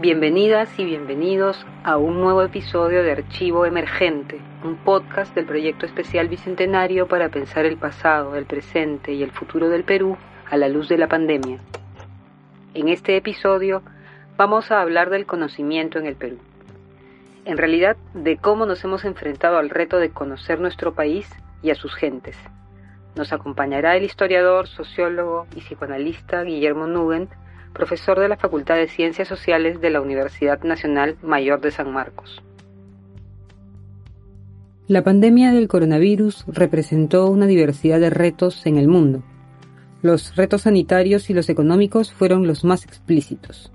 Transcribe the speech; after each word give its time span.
Bienvenidas 0.00 0.78
y 0.78 0.86
bienvenidos 0.86 1.66
a 1.84 1.98
un 1.98 2.22
nuevo 2.22 2.40
episodio 2.40 3.02
de 3.02 3.12
Archivo 3.12 3.66
Emergente, 3.66 4.40
un 4.64 4.76
podcast 4.76 5.34
del 5.34 5.44
proyecto 5.44 5.84
especial 5.84 6.26
Bicentenario 6.26 7.06
para 7.06 7.28
pensar 7.28 7.66
el 7.66 7.76
pasado, 7.76 8.34
el 8.34 8.46
presente 8.46 9.12
y 9.12 9.22
el 9.22 9.30
futuro 9.30 9.68
del 9.68 9.84
Perú 9.84 10.16
a 10.48 10.56
la 10.56 10.70
luz 10.70 10.88
de 10.88 10.96
la 10.96 11.06
pandemia. 11.06 11.58
En 12.72 12.88
este 12.88 13.14
episodio 13.14 13.82
vamos 14.38 14.70
a 14.70 14.80
hablar 14.80 15.10
del 15.10 15.26
conocimiento 15.26 15.98
en 15.98 16.06
el 16.06 16.16
Perú. 16.16 16.38
En 17.44 17.58
realidad, 17.58 17.98
de 18.14 18.38
cómo 18.38 18.64
nos 18.64 18.82
hemos 18.82 19.04
enfrentado 19.04 19.58
al 19.58 19.68
reto 19.68 19.98
de 19.98 20.12
conocer 20.12 20.60
nuestro 20.60 20.94
país 20.94 21.28
y 21.62 21.72
a 21.72 21.74
sus 21.74 21.94
gentes. 21.94 22.38
Nos 23.16 23.34
acompañará 23.34 23.98
el 23.98 24.04
historiador, 24.04 24.66
sociólogo 24.66 25.46
y 25.54 25.60
psicoanalista 25.60 26.42
Guillermo 26.42 26.86
Nugent, 26.86 27.30
profesor 27.72 28.18
de 28.18 28.28
la 28.28 28.36
Facultad 28.36 28.76
de 28.76 28.88
Ciencias 28.88 29.28
Sociales 29.28 29.80
de 29.80 29.90
la 29.90 30.00
Universidad 30.00 30.62
Nacional 30.62 31.16
Mayor 31.22 31.60
de 31.60 31.70
San 31.70 31.92
Marcos. 31.92 32.42
La 34.86 35.04
pandemia 35.04 35.52
del 35.52 35.68
coronavirus 35.68 36.44
representó 36.48 37.30
una 37.30 37.46
diversidad 37.46 38.00
de 38.00 38.10
retos 38.10 38.66
en 38.66 38.76
el 38.76 38.88
mundo. 38.88 39.22
Los 40.02 40.34
retos 40.34 40.62
sanitarios 40.62 41.30
y 41.30 41.34
los 41.34 41.48
económicos 41.48 42.12
fueron 42.12 42.46
los 42.46 42.64
más 42.64 42.84
explícitos. 42.84 43.70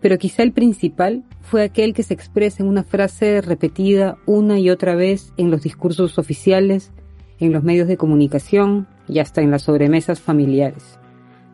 Pero 0.00 0.18
quizá 0.18 0.42
el 0.42 0.52
principal 0.52 1.22
fue 1.42 1.62
aquel 1.62 1.94
que 1.94 2.02
se 2.02 2.14
expresa 2.14 2.62
en 2.62 2.68
una 2.68 2.82
frase 2.82 3.40
repetida 3.40 4.16
una 4.26 4.58
y 4.58 4.68
otra 4.70 4.96
vez 4.96 5.32
en 5.36 5.50
los 5.50 5.62
discursos 5.62 6.18
oficiales, 6.18 6.90
en 7.38 7.52
los 7.52 7.62
medios 7.62 7.86
de 7.86 7.96
comunicación 7.96 8.88
y 9.06 9.20
hasta 9.20 9.42
en 9.42 9.52
las 9.52 9.62
sobremesas 9.62 10.20
familiares 10.20 10.98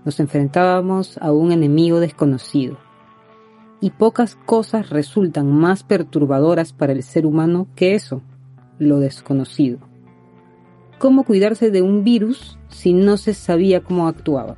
nos 0.08 0.20
enfrentábamos 0.20 1.18
a 1.18 1.32
un 1.32 1.52
enemigo 1.52 2.00
desconocido. 2.00 2.78
Y 3.78 3.90
pocas 3.90 4.36
cosas 4.46 4.88
resultan 4.88 5.52
más 5.52 5.82
perturbadoras 5.82 6.72
para 6.72 6.94
el 6.94 7.02
ser 7.02 7.26
humano 7.26 7.68
que 7.76 7.94
eso, 7.94 8.22
lo 8.78 9.00
desconocido. 9.00 9.80
¿Cómo 10.98 11.24
cuidarse 11.24 11.70
de 11.70 11.82
un 11.82 12.04
virus 12.04 12.58
si 12.68 12.94
no 12.94 13.18
se 13.18 13.34
sabía 13.34 13.82
cómo 13.82 14.08
actuaba? 14.08 14.56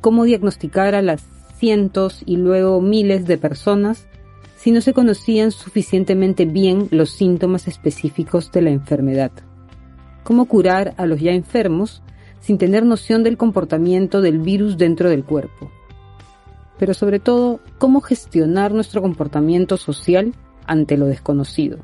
¿Cómo 0.00 0.24
diagnosticar 0.24 0.94
a 0.94 1.02
las 1.02 1.22
cientos 1.58 2.22
y 2.24 2.38
luego 2.38 2.80
miles 2.80 3.26
de 3.26 3.36
personas 3.36 4.08
si 4.56 4.70
no 4.70 4.80
se 4.80 4.94
conocían 4.94 5.50
suficientemente 5.50 6.46
bien 6.46 6.88
los 6.90 7.10
síntomas 7.10 7.68
específicos 7.68 8.50
de 8.52 8.62
la 8.62 8.70
enfermedad? 8.70 9.32
¿Cómo 10.24 10.46
curar 10.46 10.94
a 10.96 11.04
los 11.04 11.20
ya 11.20 11.32
enfermos 11.32 12.02
sin 12.42 12.58
tener 12.58 12.84
noción 12.84 13.22
del 13.22 13.38
comportamiento 13.38 14.20
del 14.20 14.38
virus 14.38 14.76
dentro 14.76 15.08
del 15.08 15.24
cuerpo. 15.24 15.70
Pero 16.78 16.92
sobre 16.92 17.20
todo, 17.20 17.60
cómo 17.78 18.02
gestionar 18.02 18.72
nuestro 18.72 19.00
comportamiento 19.00 19.78
social 19.78 20.34
ante 20.66 20.98
lo 20.98 21.06
desconocido. 21.06 21.78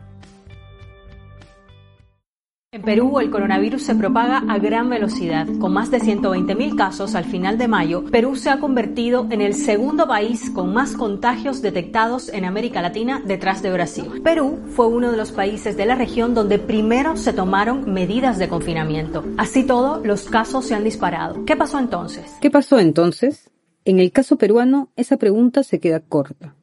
En 2.70 2.82
Perú 2.82 3.18
el 3.18 3.30
coronavirus 3.30 3.82
se 3.82 3.94
propaga 3.94 4.44
a 4.46 4.58
gran 4.58 4.90
velocidad. 4.90 5.46
Con 5.58 5.72
más 5.72 5.90
de 5.90 6.00
120.000 6.00 6.76
casos 6.76 7.14
al 7.14 7.24
final 7.24 7.56
de 7.56 7.66
mayo, 7.66 8.04
Perú 8.04 8.36
se 8.36 8.50
ha 8.50 8.60
convertido 8.60 9.26
en 9.30 9.40
el 9.40 9.54
segundo 9.54 10.06
país 10.06 10.50
con 10.50 10.74
más 10.74 10.94
contagios 10.94 11.62
detectados 11.62 12.28
en 12.28 12.44
América 12.44 12.82
Latina 12.82 13.22
detrás 13.26 13.62
de 13.62 13.72
Brasil. 13.72 14.20
Perú 14.22 14.58
fue 14.68 14.86
uno 14.86 15.10
de 15.10 15.16
los 15.16 15.32
países 15.32 15.78
de 15.78 15.86
la 15.86 15.94
región 15.94 16.34
donde 16.34 16.58
primero 16.58 17.16
se 17.16 17.32
tomaron 17.32 17.90
medidas 17.90 18.36
de 18.36 18.50
confinamiento. 18.50 19.24
Así 19.38 19.64
todo, 19.64 20.04
los 20.04 20.24
casos 20.24 20.66
se 20.66 20.74
han 20.74 20.84
disparado. 20.84 21.46
¿Qué 21.46 21.56
pasó 21.56 21.78
entonces? 21.78 22.36
¿Qué 22.42 22.50
pasó 22.50 22.78
entonces? 22.78 23.50
En 23.86 23.98
el 23.98 24.12
caso 24.12 24.36
peruano, 24.36 24.90
esa 24.94 25.16
pregunta 25.16 25.62
se 25.62 25.80
queda 25.80 26.00
corta. 26.00 26.54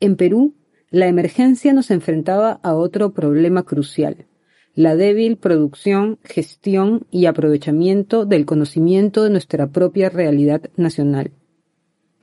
En 0.00 0.16
Perú, 0.16 0.56
la 0.90 1.06
emergencia 1.06 1.72
nos 1.72 1.92
enfrentaba 1.92 2.58
a 2.64 2.74
otro 2.74 3.12
problema 3.12 3.62
crucial 3.62 4.26
la 4.74 4.96
débil 4.96 5.36
producción, 5.36 6.18
gestión 6.22 7.06
y 7.10 7.26
aprovechamiento 7.26 8.24
del 8.24 8.46
conocimiento 8.46 9.24
de 9.24 9.30
nuestra 9.30 9.68
propia 9.68 10.08
realidad 10.08 10.70
nacional. 10.76 11.32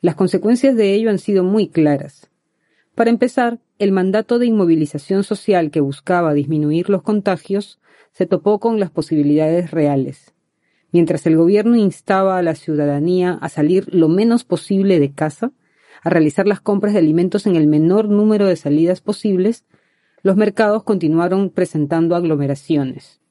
Las 0.01 0.15
consecuencias 0.15 0.75
de 0.75 0.93
ello 0.93 1.09
han 1.09 1.19
sido 1.19 1.43
muy 1.43 1.67
claras. 1.67 2.29
Para 2.95 3.09
empezar, 3.09 3.59
el 3.79 3.91
mandato 3.91 4.39
de 4.39 4.47
inmovilización 4.47 5.23
social 5.23 5.69
que 5.69 5.81
buscaba 5.81 6.33
disminuir 6.33 6.89
los 6.89 7.03
contagios 7.03 7.79
se 8.11 8.25
topó 8.25 8.59
con 8.59 8.79
las 8.79 8.89
posibilidades 8.89 9.71
reales. 9.71 10.33
Mientras 10.91 11.25
el 11.27 11.35
gobierno 11.35 11.75
instaba 11.75 12.37
a 12.37 12.41
la 12.41 12.55
ciudadanía 12.55 13.37
a 13.41 13.49
salir 13.49 13.93
lo 13.93 14.07
menos 14.07 14.43
posible 14.43 14.99
de 14.99 15.11
casa, 15.11 15.51
a 16.01 16.09
realizar 16.09 16.47
las 16.47 16.61
compras 16.61 16.93
de 16.93 16.99
alimentos 16.99 17.45
en 17.45 17.55
el 17.55 17.67
menor 17.67 18.07
número 18.09 18.47
de 18.47 18.55
salidas 18.55 19.01
posibles, 19.01 19.65
los 20.27 20.35
mercados 20.35 20.83
continuaron 20.83 21.49
presentando 21.49 22.13
aglomeraciones. 22.13 23.21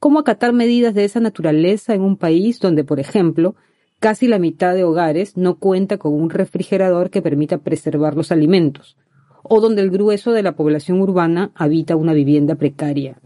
¿Cómo 0.00 0.18
acatar 0.18 0.52
medidas 0.52 0.92
de 0.92 1.04
esa 1.04 1.20
naturaleza 1.20 1.94
en 1.94 2.02
un 2.02 2.16
país 2.16 2.58
donde, 2.58 2.82
por 2.82 2.98
ejemplo, 2.98 3.54
casi 4.00 4.26
la 4.26 4.40
mitad 4.40 4.74
de 4.74 4.82
hogares 4.82 5.36
no 5.36 5.60
cuenta 5.60 5.98
con 5.98 6.12
un 6.14 6.30
refrigerador 6.30 7.10
que 7.10 7.22
permita 7.22 7.58
preservar 7.58 8.16
los 8.16 8.32
alimentos, 8.32 8.96
o 9.44 9.60
donde 9.60 9.82
el 9.82 9.90
grueso 9.92 10.32
de 10.32 10.42
la 10.42 10.56
población 10.56 11.00
urbana 11.00 11.52
habita 11.54 11.94
una 11.94 12.12
vivienda 12.12 12.56
precaria? 12.56 13.20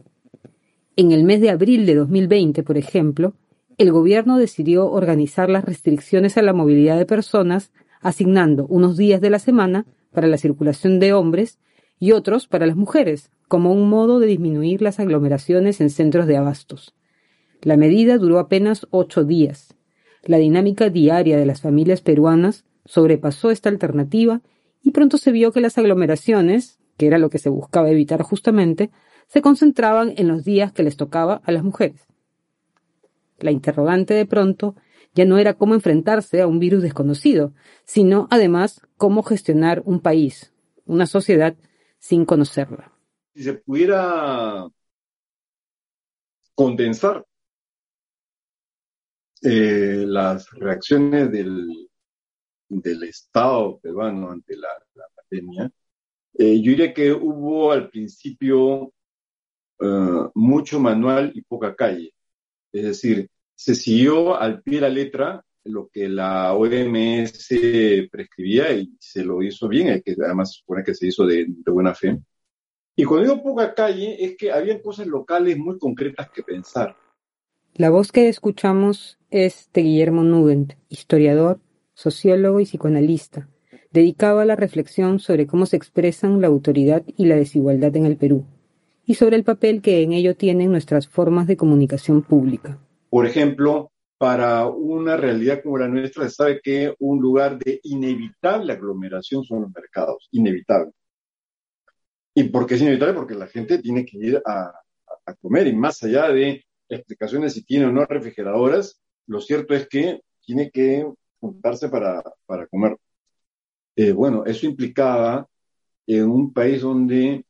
En 0.94 1.12
el 1.12 1.24
mes 1.24 1.40
de 1.40 1.48
abril 1.48 1.86
de 1.86 1.94
2020, 1.94 2.62
por 2.62 2.76
ejemplo, 2.76 3.32
el 3.78 3.92
gobierno 3.92 4.36
decidió 4.36 4.90
organizar 4.90 5.48
las 5.48 5.64
restricciones 5.64 6.36
a 6.36 6.42
la 6.42 6.52
movilidad 6.52 6.98
de 6.98 7.06
personas, 7.06 7.72
asignando 8.02 8.66
unos 8.66 8.98
días 8.98 9.22
de 9.22 9.30
la 9.30 9.38
semana 9.38 9.86
para 10.12 10.26
la 10.26 10.36
circulación 10.36 10.98
de 11.00 11.14
hombres 11.14 11.58
y 12.00 12.12
otros 12.12 12.48
para 12.48 12.66
las 12.66 12.76
mujeres, 12.76 13.30
como 13.46 13.72
un 13.72 13.88
modo 13.88 14.18
de 14.18 14.26
disminuir 14.26 14.82
las 14.82 14.98
aglomeraciones 14.98 15.80
en 15.80 15.90
centros 15.90 16.26
de 16.26 16.36
abastos. 16.36 16.94
La 17.62 17.76
medida 17.76 18.16
duró 18.16 18.38
apenas 18.38 18.86
ocho 18.90 19.22
días. 19.22 19.76
La 20.24 20.38
dinámica 20.38 20.88
diaria 20.88 21.36
de 21.36 21.46
las 21.46 21.60
familias 21.60 22.00
peruanas 22.00 22.64
sobrepasó 22.86 23.50
esta 23.50 23.68
alternativa 23.68 24.40
y 24.82 24.92
pronto 24.92 25.18
se 25.18 25.30
vio 25.30 25.52
que 25.52 25.60
las 25.60 25.76
aglomeraciones, 25.76 26.78
que 26.96 27.06
era 27.06 27.18
lo 27.18 27.28
que 27.28 27.38
se 27.38 27.50
buscaba 27.50 27.90
evitar 27.90 28.22
justamente, 28.22 28.90
se 29.28 29.42
concentraban 29.42 30.14
en 30.16 30.26
los 30.26 30.42
días 30.42 30.72
que 30.72 30.82
les 30.82 30.96
tocaba 30.96 31.42
a 31.44 31.52
las 31.52 31.62
mujeres. 31.62 32.06
La 33.38 33.50
interrogante 33.50 34.14
de 34.14 34.26
pronto 34.26 34.74
ya 35.14 35.26
no 35.26 35.38
era 35.38 35.54
cómo 35.54 35.74
enfrentarse 35.74 36.40
a 36.40 36.46
un 36.46 36.58
virus 36.58 36.82
desconocido, 36.82 37.52
sino 37.84 38.26
además 38.30 38.80
cómo 38.96 39.22
gestionar 39.22 39.82
un 39.84 40.00
país, 40.00 40.52
una 40.86 41.06
sociedad 41.06 41.56
sin 42.00 42.24
conocerla. 42.24 42.90
Si 43.34 43.44
se 43.44 43.54
pudiera 43.54 44.66
condensar 46.54 47.24
eh, 49.42 50.04
las 50.06 50.50
reacciones 50.50 51.30
del, 51.30 51.88
del, 52.68 53.02
Estado 53.04 53.78
peruano 53.78 54.30
ante 54.30 54.56
la, 54.56 54.68
pandemia, 55.14 55.70
eh, 56.34 56.60
yo 56.60 56.70
diría 56.70 56.92
que 56.92 57.12
hubo 57.12 57.70
al 57.70 57.88
principio 57.88 58.92
eh, 59.78 60.28
mucho 60.34 60.80
manual 60.80 61.32
y 61.34 61.42
poca 61.42 61.76
calle. 61.76 62.12
Es 62.72 62.84
decir, 62.84 63.30
se 63.54 63.74
siguió 63.74 64.36
al 64.36 64.62
pie 64.62 64.76
de 64.76 64.80
la 64.80 64.88
letra 64.88 65.44
lo 65.65 65.88
que 65.88 66.09
la 66.09 66.54
OMS 66.54 67.48
prescribía 68.10 68.72
y 68.72 68.94
se 68.98 69.25
lo 69.25 69.43
hizo 69.43 69.69
bien, 69.69 70.03
que 70.04 70.16
además 70.25 70.53
supone 70.53 70.82
que 70.82 70.94
se 70.94 71.09
hizo 71.09 71.26
de, 71.26 71.47
buena 71.66 71.94
fe. 71.94 72.19
Y 72.97 73.04
cuando 73.04 73.28
digo 73.28 73.43
poca 73.43 73.75
calle, 73.75 74.25
es 74.25 74.37
que 74.37 74.50
había 74.50 74.81
cosas 74.82 75.06
locales 75.06 75.56
muy 75.59 75.78
concretas 75.78 76.31
que 76.31 76.43
pensar. 76.43 76.97
La 77.75 77.91
voz 77.91 78.12
que 78.12 78.28
escuchamos 78.28 79.19
es 79.31 79.71
de 79.72 79.82
Guillermo 79.82 80.22
Nugent, 80.22 80.75
historiador, 80.88 81.60
sociólogo 81.94 82.60
y 82.60 82.65
psicoanalista, 82.65 83.48
dedicado 83.92 84.41
a 84.41 84.45
la 84.45 84.56
reflexión 84.56 85.18
sobre 85.18 85.47
cómo 85.47 85.66
se 85.66 85.77
expresan 85.77 86.41
la 86.41 86.48
autoridad 86.48 87.04
y 87.16 87.27
la 87.27 87.36
desigualdad 87.36 87.95
en 87.97 88.06
el 88.06 88.16
Perú, 88.16 88.45
y 89.06 89.15
sobre 89.15 89.36
el 89.36 89.45
papel 89.45 89.83
que 89.83 90.03
en 90.03 90.13
ello 90.13 90.36
tienen 90.36 90.71
nuestras 90.71 91.09
formas 91.09 91.47
de 91.47 91.56
comunicación 91.56 92.22
pública. 92.22 92.78
Por 93.09 93.27
ejemplo, 93.27 93.91
para 94.20 94.66
una 94.66 95.16
realidad 95.16 95.62
como 95.62 95.78
la 95.78 95.88
nuestra, 95.88 96.28
se 96.28 96.34
sabe 96.34 96.60
que 96.62 96.94
un 96.98 97.22
lugar 97.22 97.58
de 97.58 97.80
inevitable 97.84 98.74
aglomeración 98.74 99.44
son 99.44 99.62
los 99.62 99.72
mercados, 99.74 100.28
inevitable. 100.30 100.92
¿Y 102.34 102.44
por 102.50 102.66
qué 102.66 102.74
es 102.74 102.82
inevitable? 102.82 103.14
Porque 103.14 103.34
la 103.34 103.46
gente 103.46 103.78
tiene 103.78 104.04
que 104.04 104.18
ir 104.18 104.42
a, 104.44 104.74
comer 105.40 105.68
y 105.68 105.72
más 105.74 106.02
allá 106.02 106.28
de 106.28 106.62
explicaciones 106.90 107.54
si 107.54 107.64
tiene 107.64 107.86
o 107.86 107.92
no 107.92 108.04
refrigeradoras, 108.04 109.00
lo 109.26 109.40
cierto 109.40 109.74
es 109.74 109.88
que 109.88 110.20
tiene 110.44 110.70
que 110.70 111.10
juntarse 111.40 111.88
para, 111.88 112.22
comer. 112.70 112.98
Eh, 113.96 114.12
bueno, 114.12 114.44
eso 114.44 114.66
implicaba 114.66 115.48
en 116.06 116.28
un 116.28 116.52
país 116.52 116.82
donde 116.82 117.46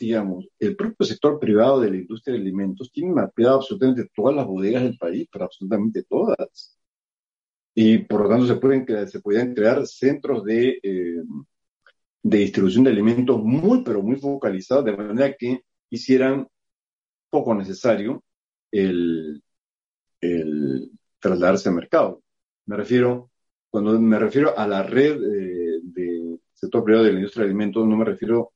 digamos, 0.00 0.48
el 0.58 0.76
propio 0.76 1.06
sector 1.06 1.38
privado 1.38 1.80
de 1.80 1.90
la 1.90 1.96
industria 1.98 2.34
de 2.34 2.40
alimentos 2.40 2.90
tiene 2.90 3.12
mapeado 3.12 3.56
absolutamente 3.56 4.10
todas 4.14 4.34
las 4.34 4.46
bodegas 4.46 4.82
del 4.82 4.96
país, 4.96 5.28
pero 5.30 5.44
absolutamente 5.44 6.02
todas. 6.04 6.78
Y 7.74 7.98
por 7.98 8.22
lo 8.22 8.28
tanto 8.30 8.46
se, 8.46 8.56
pueden 8.56 8.84
crear, 8.86 9.08
se 9.08 9.20
podían 9.20 9.54
crear 9.54 9.86
centros 9.86 10.44
de, 10.44 10.80
eh, 10.82 11.22
de 12.22 12.38
distribución 12.38 12.84
de 12.84 12.90
alimentos 12.90 13.42
muy, 13.42 13.84
pero 13.84 14.02
muy 14.02 14.16
focalizados, 14.16 14.86
de 14.86 14.96
manera 14.96 15.34
que 15.36 15.60
hicieran 15.90 16.48
poco 17.30 17.54
necesario 17.54 18.24
el, 18.72 19.42
el 20.20 20.90
trasladarse 21.20 21.68
al 21.68 21.74
mercado. 21.76 22.22
Me 22.66 22.76
refiero, 22.76 23.30
cuando 23.70 24.00
me 24.00 24.18
refiero 24.18 24.58
a 24.58 24.66
la 24.66 24.82
red 24.82 25.22
eh, 25.22 25.80
de 25.82 26.38
sector 26.54 26.84
privado 26.84 27.04
de 27.04 27.12
la 27.12 27.18
industria 27.18 27.44
de 27.44 27.50
alimentos, 27.50 27.86
no 27.86 27.96
me 27.96 28.04
refiero 28.04 28.52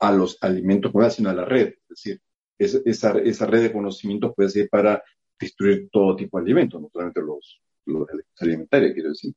a 0.00 0.12
los 0.12 0.38
alimentos 0.40 0.92
sino 1.14 1.30
a 1.30 1.34
la 1.34 1.44
red. 1.44 1.68
Es 1.68 1.88
decir, 1.88 2.20
esa, 2.58 3.18
esa 3.18 3.46
red 3.46 3.62
de 3.62 3.72
conocimientos 3.72 4.34
puede 4.34 4.50
ser 4.50 4.68
para 4.68 5.02
distribuir 5.38 5.88
todo 5.90 6.16
tipo 6.16 6.38
de 6.38 6.44
alimentos, 6.44 6.80
no 6.80 6.88
solamente 6.92 7.20
los, 7.20 7.60
los 7.86 8.06
alimentarios, 8.38 8.92
quiero 8.92 9.10
decir. 9.10 9.32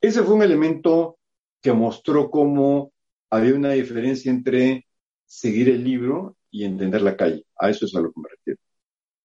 Ese 0.00 0.22
fue 0.22 0.34
un 0.34 0.42
elemento 0.42 1.18
que 1.62 1.72
mostró 1.72 2.30
cómo 2.30 2.92
había 3.30 3.54
una 3.54 3.70
diferencia 3.70 4.30
entre 4.30 4.86
seguir 5.24 5.68
el 5.68 5.82
libro 5.82 6.36
y 6.50 6.64
entender 6.64 7.02
la 7.02 7.16
calle. 7.16 7.44
A 7.58 7.70
eso 7.70 7.86
es 7.86 7.94
a 7.94 8.00
lo 8.00 8.12
que 8.12 8.20
me 8.20 8.28
refiero. 8.28 8.60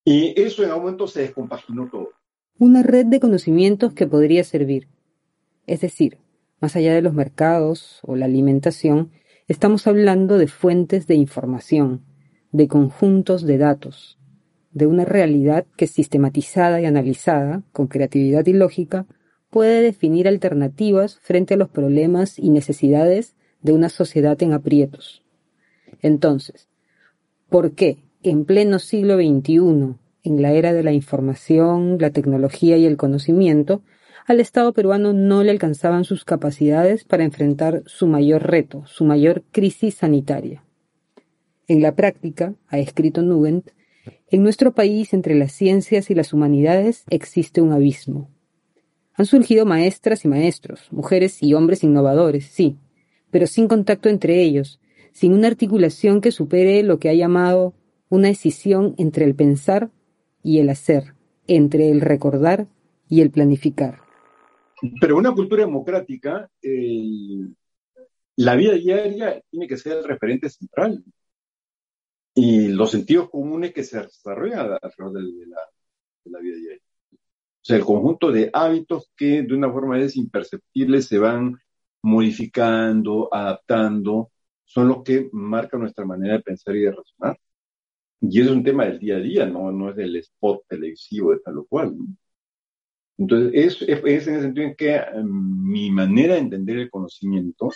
Y 0.04 0.40
eso 0.42 0.64
en 0.64 0.70
algún 0.70 0.86
momento 0.86 1.08
se 1.08 1.22
descompaginó 1.22 1.90
todo. 1.90 2.10
Una 2.58 2.84
red 2.84 3.06
de 3.06 3.20
conocimientos 3.20 3.94
que 3.94 4.08
podría 4.08 4.44
servir. 4.44 4.88
Es 5.68 5.82
decir, 5.82 6.18
más 6.60 6.76
allá 6.76 6.94
de 6.94 7.02
los 7.02 7.14
mercados 7.14 8.00
o 8.04 8.16
la 8.16 8.26
alimentación, 8.26 9.12
estamos 9.52 9.86
hablando 9.86 10.38
de 10.38 10.48
fuentes 10.48 11.08
de 11.08 11.16
información, 11.16 12.06
de 12.54 12.70
conjuntos 12.70 13.46
de 13.46 13.58
datos, 13.58 14.18
de 14.72 14.88
una 14.88 15.04
realidad 15.04 15.66
que 15.76 15.88
sistematizada 15.88 16.80
y 16.80 16.86
analizada, 16.86 17.62
con 17.74 17.88
creatividad 17.88 18.46
y 18.46 18.54
lógica, 18.54 19.08
puede 19.50 19.82
definir 19.82 20.30
alternativas 20.30 21.18
frente 21.18 21.56
a 21.56 21.58
los 21.58 21.68
problemas 21.68 22.40
y 22.40 22.50
necesidades 22.50 23.36
de 23.62 23.74
una 23.74 23.90
sociedad 23.90 24.42
en 24.42 24.54
aprietos. 24.54 25.22
Entonces, 26.02 26.70
¿por 27.50 27.74
qué 27.74 27.98
en 28.24 28.46
pleno 28.46 28.80
siglo 28.80 29.18
XXI, 29.18 29.98
en 30.24 30.42
la 30.42 30.54
era 30.54 30.72
de 30.72 30.84
la 30.84 30.94
información, 30.94 31.98
la 32.00 32.12
tecnología 32.12 32.78
y 32.78 32.86
el 32.86 32.96
conocimiento, 32.96 33.82
al 34.28 34.40
Estado 34.40 34.74
peruano 34.74 35.14
no 35.14 35.44
le 35.44 35.52
alcanzaban 35.52 36.04
sus 36.04 36.26
capacidades 36.26 37.04
para 37.04 37.24
enfrentar 37.24 37.84
su 37.86 38.08
mayor 38.08 38.44
reto, 38.44 38.84
su 38.86 39.06
mayor 39.06 39.44
crisis 39.52 39.96
sanitaria? 39.96 40.64
En 41.68 41.82
la 41.82 41.96
práctica, 41.96 42.54
ha 42.68 42.80
escrito 42.80 43.22
Nugent, 43.22 43.70
en 44.30 44.44
nuestro 44.44 44.74
país 44.74 45.14
entre 45.14 45.36
las 45.36 45.52
ciencias 45.52 46.10
y 46.10 46.16
las 46.16 46.34
humanidades 46.34 47.04
existe 47.10 47.62
un 47.62 47.72
abismo. 47.72 48.30
Han 49.14 49.26
surgido 49.26 49.66
maestras 49.66 50.26
y 50.26 50.28
maestros, 50.28 50.88
mujeres 50.92 51.42
y 51.44 51.54
hombres 51.54 51.84
innovadores, 51.84 52.46
sí, 52.46 52.78
pero 53.30 53.48
sin 53.48 53.68
contacto 53.68 54.10
entre 54.10 54.42
ellos, 54.42 54.80
sin 55.12 55.34
una 55.34 55.48
articulación 55.48 56.22
que 56.22 56.32
supere 56.32 56.84
lo 56.84 57.00
que 57.00 57.10
ha 57.10 57.14
llamado 57.14 57.74
una 58.10 58.28
decisión 58.28 58.96
entre 58.98 59.26
el 59.26 59.36
pensar 59.36 59.90
y 60.44 60.60
el 60.60 60.70
hacer, 60.70 61.14
entre 61.48 61.90
el 61.90 62.02
recordar 62.02 62.68
y 63.08 63.22
el 63.22 63.30
planificar. 63.32 64.11
Pero 65.00 65.18
una 65.18 65.32
cultura 65.34 65.66
democrática, 65.66 66.50
la 68.36 68.56
vida 68.56 68.74
diaria 68.74 69.42
tiene 69.50 69.68
que 69.68 69.78
ser 69.78 69.98
el 69.98 70.04
referente 70.04 70.50
central. 70.50 71.04
Y 72.34 72.70
los 72.70 72.92
sentidos 72.92 73.30
comunes 73.30 73.74
que 73.74 73.84
se 73.84 74.02
desarrollan 74.02 74.78
alrededor 74.82 75.14
de 75.14 75.48
la, 75.48 75.62
de 76.24 76.32
la 76.32 76.40
vida 76.40 76.56
diaria. 76.56 76.82
O 77.14 77.64
sea, 77.64 77.78
el 77.78 77.86
conjunto 77.86 78.32
de 78.32 78.50
hábitos 78.54 79.12
que 79.16 79.44
de 79.44 79.54
una 79.54 79.72
forma 79.72 80.00
es 80.00 80.16
imperceptible 80.16 81.02
se 81.02 81.20
van 81.20 81.58
modificando, 82.02 83.32
adaptando, 83.32 84.32
son 84.66 84.88
los 84.88 85.04
que 85.04 85.30
marcan 85.32 85.82
nuestra 85.82 86.06
manera 86.06 86.38
de 86.38 86.44
pensar 86.44 86.76
y 86.76 86.82
de 86.82 86.92
razonar. 86.92 87.38
Y 88.22 88.42
es 88.42 88.48
un 88.50 88.64
tema 88.64 88.86
del 88.86 89.00
día 89.00 89.18
a 89.18 89.20
día, 89.20 89.46
no, 89.46 89.72
no 89.72 89.90
es 89.90 89.96
del 89.96 90.16
spot 90.18 90.64
televisivo 90.68 91.32
de 91.32 91.40
tal 91.40 91.60
o 91.60 91.66
cual. 91.66 91.96
Entonces, 93.22 93.78
es, 93.82 94.02
es, 94.04 94.28
en 94.28 94.34
el 94.36 94.42
sentido 94.42 94.66
en 94.66 94.76
que 94.76 94.96
em, 94.96 95.70
mi 95.70 95.92
manera 95.92 96.34
de 96.34 96.40
entender 96.40 96.78
el 96.80 96.90
conocimiento 96.90 97.72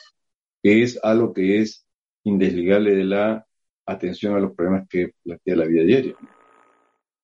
es 0.63 0.99
algo 1.03 1.33
que 1.33 1.61
es 1.61 1.85
indesligable 2.23 2.95
de 2.95 3.03
la 3.03 3.45
atención 3.85 4.35
a 4.35 4.39
los 4.39 4.53
problemas 4.53 4.87
que 4.89 5.11
plantea 5.23 5.55
la 5.55 5.65
vida 5.65 5.83
diaria. 5.83 6.15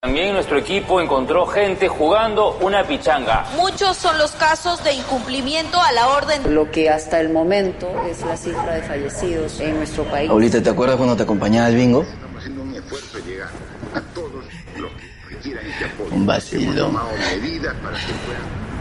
También 0.02 0.34
nuestro 0.34 0.60
equipo 0.60 1.02
encontró 1.02 1.48
gente 1.48 1.88
jugando 1.88 2.60
una 2.60 2.84
pichanga. 2.84 3.48
Muchos 3.56 3.98
son 3.98 4.16
los 4.20 4.32
casos 4.34 4.84
de 4.84 4.94
incumplimiento 4.94 5.80
a 5.80 5.92
la 5.92 6.10
orden. 6.10 6.54
Lo 6.54 6.70
que 6.70 6.92
hasta 6.92 7.20
el 7.20 7.30
momento 7.30 7.88
es 8.08 8.24
la 8.24 8.38
cifra 8.38 8.76
de 8.76 8.84
fallecidos 8.84 9.60
en 9.60 9.78
nuestro 9.78 10.04
país. 10.04 10.30
Ahorita, 10.30 10.62
¿te 10.62 10.70
acuerdas 10.70 10.98
cuando 10.98 11.16
te 11.16 11.24
acompañaba 11.24 11.66
al 11.66 11.76
bingo? 11.76 12.04
Estamos 12.04 12.38
haciendo 12.38 12.62
un 12.62 12.76
esfuerzo 12.76 13.18
de 13.18 13.24
llegar 13.24 13.50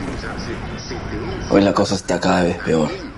utilizarse 0.00 0.52
CTS. 0.76 1.50
Hoy 1.50 1.62
la 1.62 1.72
cosa 1.72 1.94
está 1.94 2.20
cada 2.20 2.42
vez 2.44 2.56
peor. 2.58 2.90
Eh. 2.90 3.10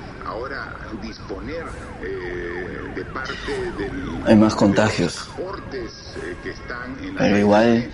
Hay 4.27 4.37
más 4.37 4.55
contagios. 4.55 5.29
eh, 5.73 7.13
Pero 7.19 7.39
igual 7.39 7.91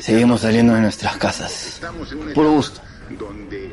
seguimos 0.00 0.40
saliendo 0.40 0.74
de 0.74 0.80
nuestras 0.80 1.16
casas. 1.16 1.80
Por 2.34 2.46
gusto. 2.46 2.80
donde 3.18 3.70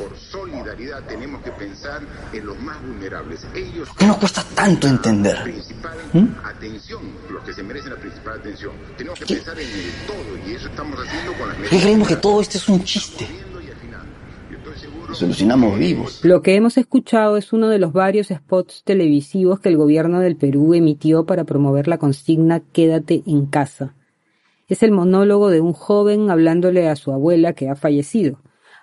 por 0.00 0.16
solidaridad 0.16 1.02
tenemos 1.06 1.42
que 1.42 1.50
pensar 1.50 2.00
en 2.32 2.46
los 2.46 2.58
más 2.60 2.80
vulnerables. 2.82 3.46
Ellos 3.54 3.88
¿Por 3.88 3.98
qué 3.98 4.06
nos 4.06 4.16
cuesta 4.16 4.44
tanto 4.54 4.88
entender? 4.88 5.42
principal 5.42 5.98
¿Mm? 6.12 6.26
atención, 6.44 7.02
los 7.30 7.44
que 7.44 7.52
se 7.52 7.62
merecen 7.62 7.90
la 7.90 7.98
principal 7.98 8.40
atención. 8.40 8.72
Tenemos 8.96 9.18
que 9.18 9.26
pensar 9.26 9.58
en 9.58 9.68
el 9.68 9.92
todo 10.06 10.48
y 10.48 10.54
eso 10.54 10.68
estamos 10.68 10.98
haciendo 10.98 11.32
con 11.34 11.48
las 11.48 11.58
¿Por 11.58 11.68
qué 11.68 11.80
creemos 11.80 12.08
que 12.08 12.16
todo 12.16 12.40
esto 12.40 12.56
es 12.56 12.68
un 12.68 12.82
chiste? 12.84 13.28
Nos 15.08 15.22
alucinamos 15.22 15.78
vivos. 15.78 16.24
Lo 16.24 16.40
que 16.40 16.54
hemos 16.54 16.78
escuchado 16.78 17.36
es 17.36 17.52
uno 17.52 17.68
de 17.68 17.80
los 17.80 17.92
varios 17.92 18.28
spots 18.28 18.84
televisivos 18.84 19.58
que 19.58 19.68
el 19.68 19.76
gobierno 19.76 20.20
del 20.20 20.36
Perú 20.36 20.72
emitió 20.72 21.26
para 21.26 21.44
promover 21.44 21.88
la 21.88 21.98
consigna 21.98 22.60
Quédate 22.60 23.24
en 23.26 23.46
casa. 23.46 23.94
Es 24.68 24.84
el 24.84 24.92
monólogo 24.92 25.50
de 25.50 25.60
un 25.60 25.72
joven 25.72 26.30
hablándole 26.30 26.88
a 26.88 26.94
su 26.94 27.12
abuela 27.12 27.54
que 27.54 27.68
ha 27.68 27.74
fallecido, 27.74 28.38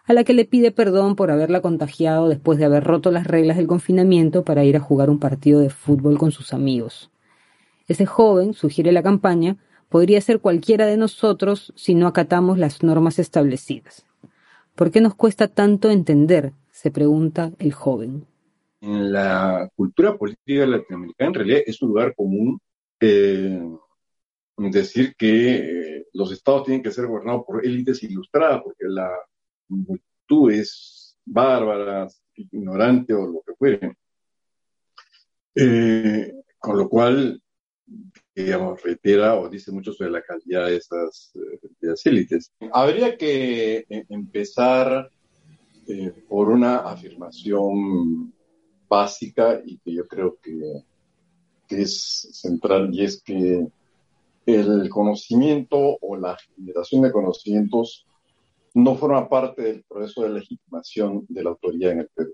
a 0.07 0.13
la 0.13 0.23
que 0.23 0.33
le 0.33 0.45
pide 0.45 0.71
perdón 0.71 1.15
por 1.15 1.29
haberla 1.29 1.61
contagiado 1.61 2.29
después 2.29 2.57
de 2.57 2.65
haber 2.65 2.83
roto 2.83 3.11
las 3.11 3.27
reglas 3.27 3.57
del 3.57 3.67
confinamiento 3.67 4.43
para 4.43 4.63
ir 4.63 4.75
a 4.75 4.79
jugar 4.79 5.09
un 5.09 5.19
partido 5.19 5.59
de 5.59 5.69
fútbol 5.69 6.17
con 6.17 6.31
sus 6.31 6.53
amigos. 6.53 7.11
Ese 7.87 8.05
joven, 8.05 8.53
sugiere 8.53 8.91
la 8.91 9.03
campaña, 9.03 9.57
podría 9.89 10.19
ser 10.21 10.39
cualquiera 10.39 10.85
de 10.85 10.97
nosotros 10.97 11.73
si 11.75 11.93
no 11.93 12.07
acatamos 12.07 12.57
las 12.57 12.83
normas 12.83 13.19
establecidas. 13.19 14.05
¿Por 14.75 14.91
qué 14.91 15.01
nos 15.01 15.15
cuesta 15.15 15.47
tanto 15.47 15.89
entender? 15.89 16.53
se 16.77 16.91
pregunta 16.91 17.51
el 17.57 17.73
joven. 17.73 18.27
En 18.81 19.11
la 19.11 19.67
cultura 19.75 20.15
política 20.15 20.67
latinoamericana, 20.67 21.27
en 21.29 21.33
realidad, 21.33 21.61
es 21.65 21.81
un 21.81 21.89
lugar 21.89 22.13
común 22.13 22.59
eh, 22.99 23.67
decir 24.57 25.15
que 25.17 25.55
eh, 25.55 26.05
los 26.13 26.31
estados 26.31 26.65
tienen 26.65 26.83
que 26.83 26.91
ser 26.91 27.07
gobernados 27.07 27.45
por 27.47 27.65
élites 27.65 28.03
ilustradas, 28.03 28.61
porque 28.63 28.85
la 28.87 29.09
multitud 29.69 30.51
es 30.51 31.17
bárbara, 31.25 32.07
ignorante 32.35 33.13
o 33.13 33.27
lo 33.27 33.41
que 33.45 33.53
fuere. 33.55 33.97
Eh, 35.55 36.33
con 36.59 36.77
lo 36.77 36.89
cual, 36.89 37.41
digamos, 38.35 38.81
reitera 38.81 39.35
o 39.35 39.49
dice 39.49 39.71
mucho 39.71 39.93
sobre 39.93 40.11
la 40.11 40.21
calidad 40.21 40.67
de 40.67 40.77
esas, 40.77 41.31
eh, 41.35 41.67
de 41.79 41.95
élites. 42.05 42.51
Habría 42.71 43.17
que 43.17 43.85
eh, 43.89 44.05
empezar 44.09 45.09
eh, 45.87 46.13
por 46.27 46.49
una 46.49 46.77
afirmación 46.79 48.33
básica 48.89 49.61
y 49.65 49.77
que 49.79 49.93
yo 49.93 50.07
creo 50.07 50.37
que, 50.41 50.83
que 51.67 51.81
es 51.81 52.29
central 52.33 52.93
y 52.93 53.03
es 53.03 53.21
que 53.21 53.67
el 54.45 54.89
conocimiento 54.89 55.97
o 55.99 56.15
la 56.15 56.37
generación 56.55 57.01
de 57.01 57.11
conocimientos 57.11 58.06
no 58.77 58.95
forma 58.95 59.27
parte 59.27 59.63
del 59.63 59.83
proceso 59.83 60.21
de 60.21 60.29
legitimación 60.29 61.25
de 61.27 61.43
la 61.43 61.49
autoridad 61.49 61.93
en 61.93 61.99
el 62.01 62.09
Perú. 62.13 62.33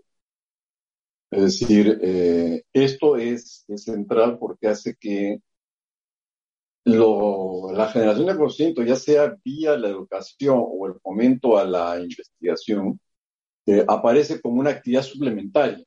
Es 1.32 1.42
decir, 1.42 2.00
eh, 2.02 2.64
esto 2.74 3.16
es, 3.18 3.66
central 3.78 4.38
porque 4.38 4.68
hace 4.68 4.96
que 5.00 5.40
la 6.86 7.88
generación 7.88 8.28
de 8.28 8.36
conocimiento, 8.36 8.84
ya 8.84 8.98
sea 8.98 9.38
vía 9.44 9.78
la 9.78 9.88
educación 9.88 10.62
o 10.62 10.86
el 10.86 10.96
fomento 10.96 11.58
a 11.58 11.64
la 11.64 11.98
investigación, 12.02 13.00
eh, 13.66 13.86
aparece 13.88 14.42
como 14.42 14.60
una 14.60 14.72
actividad 14.72 15.02
suplementaria. 15.02 15.82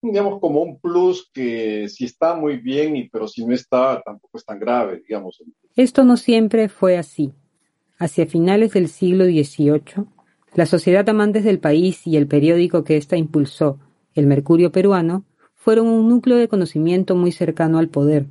Digamos, 0.00 0.40
como 0.40 0.62
un 0.62 0.80
plus 0.80 1.30
que 1.32 1.90
si 1.90 2.06
está 2.06 2.34
muy 2.34 2.56
bien, 2.56 2.96
y, 2.96 3.08
pero 3.10 3.28
si 3.28 3.44
no 3.44 3.54
está, 3.54 4.02
tampoco 4.02 4.38
es 4.38 4.44
tan 4.46 4.58
grave, 4.58 5.02
digamos. 5.06 5.42
Esto 5.76 6.04
no 6.04 6.16
siempre 6.16 6.70
fue 6.70 6.96
así. 6.96 7.34
Hacia 7.96 8.26
finales 8.26 8.72
del 8.72 8.88
siglo 8.88 9.24
XVIII, 9.24 10.06
la 10.54 10.66
Sociedad 10.66 11.08
Amantes 11.08 11.44
del 11.44 11.60
País 11.60 12.06
y 12.06 12.16
el 12.16 12.26
periódico 12.26 12.82
que 12.82 12.96
ésta 12.96 13.16
impulsó, 13.16 13.78
el 14.14 14.26
Mercurio 14.26 14.72
Peruano, 14.72 15.24
fueron 15.54 15.86
un 15.86 16.08
núcleo 16.08 16.36
de 16.36 16.48
conocimiento 16.48 17.14
muy 17.14 17.30
cercano 17.30 17.78
al 17.78 17.88
poder, 17.88 18.26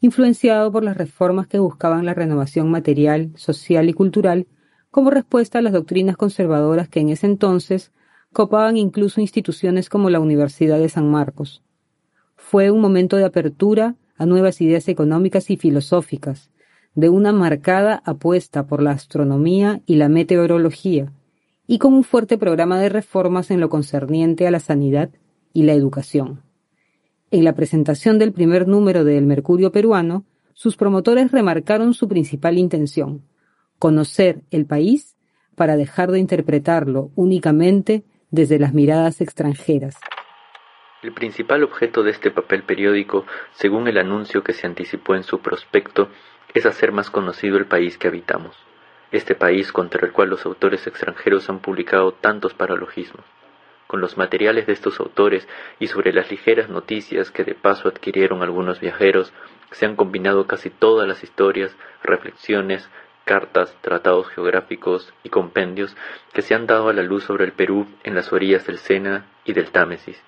influenciado 0.00 0.70
por 0.70 0.84
las 0.84 0.98
reformas 0.98 1.46
que 1.46 1.58
buscaban 1.58 2.04
la 2.04 2.12
renovación 2.12 2.70
material, 2.70 3.32
social 3.36 3.88
y 3.88 3.94
cultural 3.94 4.46
como 4.90 5.10
respuesta 5.10 5.60
a 5.60 5.62
las 5.62 5.72
doctrinas 5.72 6.18
conservadoras 6.18 6.88
que 6.88 7.00
en 7.00 7.08
ese 7.08 7.26
entonces 7.26 7.92
copaban 8.34 8.76
incluso 8.76 9.22
instituciones 9.22 9.88
como 9.88 10.10
la 10.10 10.20
Universidad 10.20 10.78
de 10.78 10.90
San 10.90 11.10
Marcos. 11.10 11.62
Fue 12.36 12.70
un 12.70 12.82
momento 12.82 13.16
de 13.16 13.24
apertura 13.24 13.96
a 14.18 14.26
nuevas 14.26 14.60
ideas 14.60 14.88
económicas 14.88 15.50
y 15.50 15.56
filosóficas, 15.56 16.50
de 16.96 17.10
una 17.10 17.32
marcada 17.32 18.02
apuesta 18.04 18.66
por 18.66 18.82
la 18.82 18.90
astronomía 18.90 19.82
y 19.86 19.96
la 19.96 20.08
meteorología, 20.08 21.12
y 21.66 21.78
con 21.78 21.92
un 21.92 22.04
fuerte 22.04 22.38
programa 22.38 22.80
de 22.80 22.88
reformas 22.88 23.50
en 23.50 23.60
lo 23.60 23.68
concerniente 23.68 24.46
a 24.46 24.50
la 24.50 24.60
sanidad 24.60 25.10
y 25.52 25.64
la 25.64 25.74
educación. 25.74 26.42
En 27.30 27.44
la 27.44 27.54
presentación 27.54 28.18
del 28.18 28.32
primer 28.32 28.66
número 28.66 29.04
de 29.04 29.18
El 29.18 29.26
Mercurio 29.26 29.72
peruano, 29.72 30.24
sus 30.54 30.76
promotores 30.76 31.30
remarcaron 31.32 31.92
su 31.92 32.08
principal 32.08 32.56
intención, 32.56 33.22
conocer 33.78 34.40
el 34.50 34.64
país 34.64 35.16
para 35.54 35.76
dejar 35.76 36.10
de 36.10 36.18
interpretarlo 36.18 37.10
únicamente 37.14 38.04
desde 38.30 38.58
las 38.58 38.72
miradas 38.72 39.20
extranjeras. 39.20 39.96
El 41.02 41.12
principal 41.12 41.62
objeto 41.62 42.02
de 42.02 42.10
este 42.10 42.30
papel 42.30 42.62
periódico, 42.62 43.26
según 43.52 43.86
el 43.86 43.98
anuncio 43.98 44.42
que 44.42 44.54
se 44.54 44.66
anticipó 44.66 45.14
en 45.14 45.24
su 45.24 45.40
prospecto, 45.40 46.08
es 46.54 46.66
hacer 46.66 46.92
más 46.92 47.10
conocido 47.10 47.58
el 47.58 47.66
país 47.66 47.98
que 47.98 48.08
habitamos, 48.08 48.56
este 49.12 49.34
país 49.34 49.72
contra 49.72 50.06
el 50.06 50.12
cual 50.12 50.30
los 50.30 50.44
autores 50.46 50.86
extranjeros 50.86 51.48
han 51.48 51.60
publicado 51.60 52.12
tantos 52.12 52.54
paralogismos. 52.54 53.24
Con 53.86 54.00
los 54.00 54.16
materiales 54.16 54.66
de 54.66 54.72
estos 54.72 54.98
autores 54.98 55.46
y 55.78 55.86
sobre 55.86 56.12
las 56.12 56.30
ligeras 56.30 56.68
noticias 56.68 57.30
que 57.30 57.44
de 57.44 57.54
paso 57.54 57.88
adquirieron 57.88 58.42
algunos 58.42 58.80
viajeros, 58.80 59.32
se 59.70 59.86
han 59.86 59.94
combinado 59.94 60.46
casi 60.46 60.70
todas 60.70 61.06
las 61.06 61.22
historias, 61.22 61.76
reflexiones, 62.02 62.90
cartas, 63.24 63.76
tratados 63.82 64.28
geográficos 64.28 65.12
y 65.22 65.28
compendios 65.28 65.96
que 66.32 66.42
se 66.42 66.54
han 66.54 66.66
dado 66.66 66.88
a 66.88 66.92
la 66.92 67.02
luz 67.02 67.24
sobre 67.24 67.44
el 67.44 67.52
Perú 67.52 67.86
en 68.02 68.14
las 68.14 68.32
orillas 68.32 68.66
del 68.66 68.78
Sena 68.78 69.26
y 69.44 69.52
del 69.52 69.70
Támesis 69.70 70.20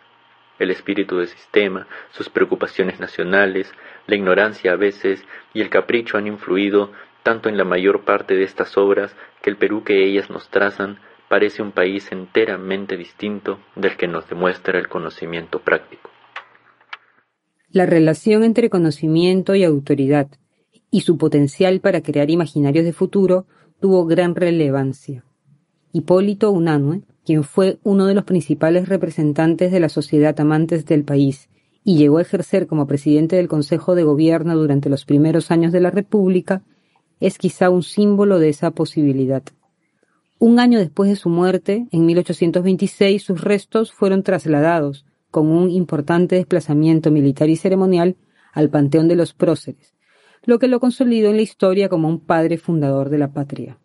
el 0.58 0.70
espíritu 0.70 1.18
del 1.18 1.28
sistema, 1.28 1.86
sus 2.10 2.28
preocupaciones 2.28 3.00
nacionales, 3.00 3.72
la 4.06 4.16
ignorancia 4.16 4.72
a 4.72 4.76
veces 4.76 5.24
y 5.54 5.60
el 5.60 5.70
capricho 5.70 6.18
han 6.18 6.26
influido 6.26 6.92
tanto 7.22 7.48
en 7.48 7.56
la 7.56 7.64
mayor 7.64 8.04
parte 8.04 8.34
de 8.34 8.44
estas 8.44 8.76
obras 8.76 9.14
que 9.42 9.50
el 9.50 9.56
Perú 9.56 9.84
que 9.84 10.04
ellas 10.04 10.30
nos 10.30 10.48
trazan 10.48 10.98
parece 11.28 11.62
un 11.62 11.72
país 11.72 12.10
enteramente 12.10 12.96
distinto 12.96 13.60
del 13.76 13.96
que 13.96 14.08
nos 14.08 14.28
demuestra 14.28 14.78
el 14.78 14.88
conocimiento 14.88 15.60
práctico. 15.60 16.10
La 17.70 17.84
relación 17.84 18.44
entre 18.44 18.70
conocimiento 18.70 19.54
y 19.54 19.64
autoridad 19.64 20.28
y 20.90 21.02
su 21.02 21.18
potencial 21.18 21.80
para 21.80 22.00
crear 22.00 22.30
imaginarios 22.30 22.84
de 22.84 22.94
futuro 22.94 23.46
tuvo 23.78 24.06
gran 24.06 24.34
relevancia. 24.34 25.24
Hipólito 25.92 26.50
Unanue 26.50 27.02
quien 27.28 27.44
fue 27.44 27.78
uno 27.82 28.06
de 28.06 28.14
los 28.14 28.24
principales 28.24 28.88
representantes 28.88 29.70
de 29.70 29.80
la 29.80 29.90
sociedad 29.90 30.40
amantes 30.40 30.86
del 30.86 31.04
país 31.04 31.50
y 31.84 31.98
llegó 31.98 32.16
a 32.16 32.22
ejercer 32.22 32.66
como 32.66 32.86
presidente 32.86 33.36
del 33.36 33.48
Consejo 33.48 33.94
de 33.94 34.02
Gobierno 34.02 34.56
durante 34.56 34.88
los 34.88 35.04
primeros 35.04 35.50
años 35.50 35.70
de 35.70 35.80
la 35.80 35.90
República, 35.90 36.62
es 37.20 37.36
quizá 37.36 37.68
un 37.68 37.82
símbolo 37.82 38.38
de 38.38 38.48
esa 38.48 38.70
posibilidad. 38.70 39.42
Un 40.38 40.58
año 40.58 40.78
después 40.78 41.10
de 41.10 41.16
su 41.16 41.28
muerte, 41.28 41.86
en 41.90 42.06
1826, 42.06 43.22
sus 43.22 43.42
restos 43.42 43.92
fueron 43.92 44.22
trasladados, 44.22 45.04
con 45.30 45.48
un 45.48 45.68
importante 45.68 46.36
desplazamiento 46.36 47.10
militar 47.10 47.50
y 47.50 47.56
ceremonial, 47.56 48.16
al 48.54 48.70
Panteón 48.70 49.06
de 49.06 49.16
los 49.16 49.34
Próceres, 49.34 49.92
lo 50.46 50.58
que 50.58 50.68
lo 50.68 50.80
consolidó 50.80 51.28
en 51.28 51.36
la 51.36 51.42
historia 51.42 51.90
como 51.90 52.08
un 52.08 52.20
padre 52.20 52.56
fundador 52.56 53.10
de 53.10 53.18
la 53.18 53.34
patria. 53.34 53.78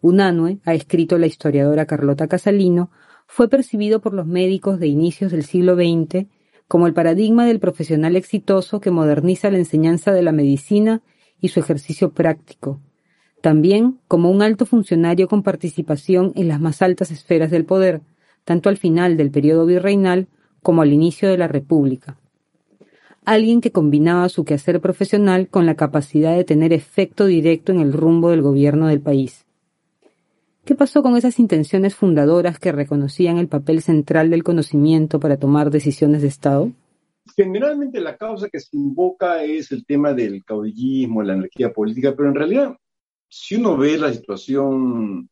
Unanue, 0.00 0.58
ha 0.64 0.74
escrito 0.74 1.18
la 1.18 1.26
historiadora 1.26 1.86
Carlota 1.86 2.28
Casalino, 2.28 2.90
fue 3.26 3.48
percibido 3.48 4.00
por 4.00 4.14
los 4.14 4.26
médicos 4.26 4.78
de 4.78 4.86
inicios 4.86 5.32
del 5.32 5.44
siglo 5.44 5.74
XX 5.74 6.26
como 6.68 6.86
el 6.86 6.94
paradigma 6.94 7.46
del 7.46 7.60
profesional 7.60 8.14
exitoso 8.14 8.80
que 8.80 8.90
moderniza 8.90 9.50
la 9.50 9.58
enseñanza 9.58 10.12
de 10.12 10.22
la 10.22 10.32
medicina 10.32 11.02
y 11.40 11.48
su 11.48 11.60
ejercicio 11.60 12.12
práctico, 12.12 12.80
también 13.40 13.98
como 14.06 14.30
un 14.30 14.42
alto 14.42 14.66
funcionario 14.66 15.28
con 15.28 15.42
participación 15.42 16.32
en 16.36 16.48
las 16.48 16.60
más 16.60 16.82
altas 16.82 17.10
esferas 17.10 17.50
del 17.50 17.64
poder, 17.64 18.02
tanto 18.44 18.68
al 18.68 18.76
final 18.76 19.16
del 19.16 19.30
periodo 19.30 19.66
virreinal 19.66 20.28
como 20.62 20.82
al 20.82 20.92
inicio 20.92 21.28
de 21.28 21.38
la 21.38 21.48
República. 21.48 22.18
Alguien 23.24 23.60
que 23.60 23.72
combinaba 23.72 24.28
su 24.28 24.44
quehacer 24.44 24.80
profesional 24.80 25.48
con 25.48 25.66
la 25.66 25.74
capacidad 25.74 26.34
de 26.36 26.44
tener 26.44 26.72
efecto 26.72 27.26
directo 27.26 27.72
en 27.72 27.80
el 27.80 27.92
rumbo 27.92 28.30
del 28.30 28.42
gobierno 28.42 28.88
del 28.88 29.00
país. 29.00 29.47
¿Qué 30.68 30.74
pasó 30.74 31.02
con 31.02 31.16
esas 31.16 31.38
intenciones 31.38 31.94
fundadoras 31.94 32.58
que 32.58 32.72
reconocían 32.72 33.38
el 33.38 33.48
papel 33.48 33.80
central 33.80 34.28
del 34.28 34.44
conocimiento 34.44 35.18
para 35.18 35.38
tomar 35.38 35.70
decisiones 35.70 36.20
de 36.20 36.28
Estado? 36.28 36.70
Generalmente 37.34 38.02
la 38.02 38.18
causa 38.18 38.50
que 38.50 38.60
se 38.60 38.76
invoca 38.76 39.42
es 39.44 39.72
el 39.72 39.86
tema 39.86 40.12
del 40.12 40.44
caudillismo, 40.44 41.22
la 41.22 41.32
energía 41.32 41.72
política, 41.72 42.14
pero 42.14 42.28
en 42.28 42.34
realidad, 42.34 42.76
si 43.30 43.54
uno 43.54 43.78
ve 43.78 43.96
la 43.96 44.12
situación 44.12 45.30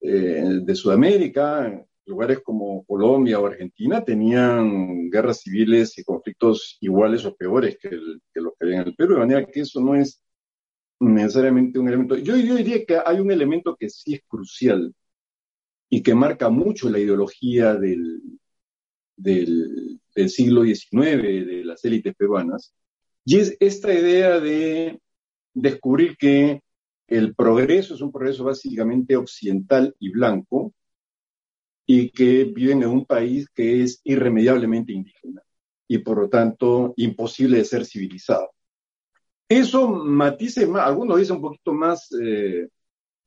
eh, 0.00 0.58
de 0.64 0.74
Sudamérica, 0.74 1.86
lugares 2.04 2.40
como 2.40 2.84
Colombia 2.86 3.38
o 3.38 3.46
Argentina 3.46 4.02
tenían 4.02 5.08
guerras 5.10 5.42
civiles 5.42 5.96
y 5.96 6.02
conflictos 6.02 6.76
iguales 6.80 7.24
o 7.24 7.36
peores 7.36 7.78
que, 7.80 7.90
que 7.90 8.40
los 8.40 8.54
que 8.58 8.66
había 8.66 8.80
en 8.80 8.88
el 8.88 8.96
Perú, 8.96 9.14
de 9.14 9.20
manera 9.20 9.46
que 9.46 9.60
eso 9.60 9.80
no 9.80 9.94
es 9.94 10.20
necesariamente 11.00 11.78
un 11.78 11.88
elemento. 11.88 12.16
Yo, 12.16 12.36
yo 12.36 12.56
diría 12.56 12.84
que 12.84 12.98
hay 13.04 13.20
un 13.20 13.30
elemento 13.30 13.76
que 13.76 13.88
sí 13.90 14.14
es 14.14 14.22
crucial 14.26 14.94
y 15.88 16.02
que 16.02 16.14
marca 16.14 16.48
mucho 16.48 16.88
la 16.88 16.98
ideología 16.98 17.74
del, 17.74 18.20
del, 19.16 20.00
del 20.14 20.30
siglo 20.30 20.64
XIX, 20.64 21.46
de 21.46 21.62
las 21.64 21.84
élites 21.84 22.14
peruanas, 22.14 22.74
y 23.24 23.38
es 23.38 23.56
esta 23.60 23.92
idea 23.92 24.40
de 24.40 25.00
descubrir 25.54 26.16
que 26.16 26.60
el 27.08 27.34
progreso 27.34 27.94
es 27.94 28.00
un 28.00 28.12
progreso 28.12 28.44
básicamente 28.44 29.16
occidental 29.16 29.94
y 29.98 30.10
blanco, 30.10 30.72
y 31.86 32.10
que 32.10 32.44
viven 32.44 32.82
en 32.82 32.88
un 32.88 33.06
país 33.06 33.48
que 33.54 33.82
es 33.82 34.00
irremediablemente 34.04 34.92
indígena 34.92 35.42
y 35.88 35.98
por 35.98 36.18
lo 36.18 36.28
tanto 36.28 36.92
imposible 36.96 37.58
de 37.58 37.64
ser 37.64 37.86
civilizado. 37.86 38.50
Eso 39.48 39.88
matice 39.88 40.66
más, 40.66 40.86
algunos 40.86 41.18
dicen 41.18 41.36
un 41.36 41.42
poquito 41.42 41.72
más, 41.72 42.10
eh, 42.20 42.68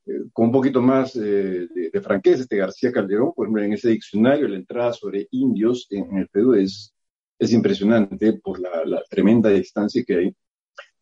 eh, 0.06 0.12
con 0.34 0.48
un 0.48 0.52
poquito 0.52 0.82
más 0.82 1.16
eh, 1.16 1.68
de, 1.94 2.02
franqueza, 2.02 2.42
este 2.44 2.58
García 2.58 2.92
Calderón, 2.92 3.34
por 3.34 3.46
ejemplo, 3.46 3.64
en 3.64 3.74
ese 3.74 3.90
diccionario, 3.90 4.48
la 4.50 4.58
entrada 4.58 4.92
sobre 4.92 5.28
indios 5.32 5.88
en, 5.92 6.18
el 6.18 6.28
Perú 6.28 6.56
es, 6.56 6.94
es 7.38 7.54
impresionante 7.54 8.34
por 8.34 8.60
la, 8.60 9.02
tremenda 9.10 9.50
distancia 9.50 10.04
que 10.06 10.16
hay. 10.16 10.36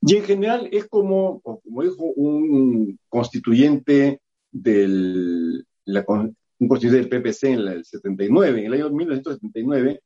Y 0.01 0.17
en 0.17 0.23
general 0.23 0.69
es 0.71 0.85
como, 0.85 1.41
como 1.41 1.81
dijo 1.81 2.03
un 2.03 2.99
constituyente 3.09 4.21
del, 4.51 5.65
un 5.87 6.67
constituyente 6.67 7.09
del 7.09 7.23
PPC 7.23 7.43
en 7.45 7.59
el 7.67 7.85
79, 7.85 8.59
en 8.59 8.65
el 8.67 8.73
año 8.73 8.89
1979, 8.91 9.99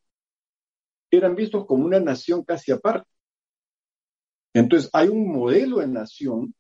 eran 1.12 1.36
vistos 1.36 1.66
como 1.66 1.84
una 1.84 2.00
nación 2.00 2.46
casi 2.46 2.72
aparte 2.72 3.12
entonces, 4.54 4.90
hay 4.94 5.08
un 5.08 5.32
modelo 5.32 5.80
de 5.80 5.88
nación 5.88 6.54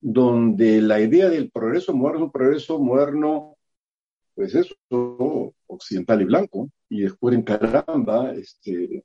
donde 0.00 0.80
la 0.80 1.00
idea 1.00 1.28
del 1.28 1.50
progreso 1.50 1.94
moderno, 1.94 2.30
progreso 2.30 2.78
moderno, 2.78 3.56
pues 4.34 4.54
eso, 4.54 4.74
occidental 5.66 6.22
y 6.22 6.24
blanco, 6.24 6.70
y 6.88 7.02
después 7.02 7.34
en 7.34 7.42
caramba, 7.42 8.32
este, 8.34 9.04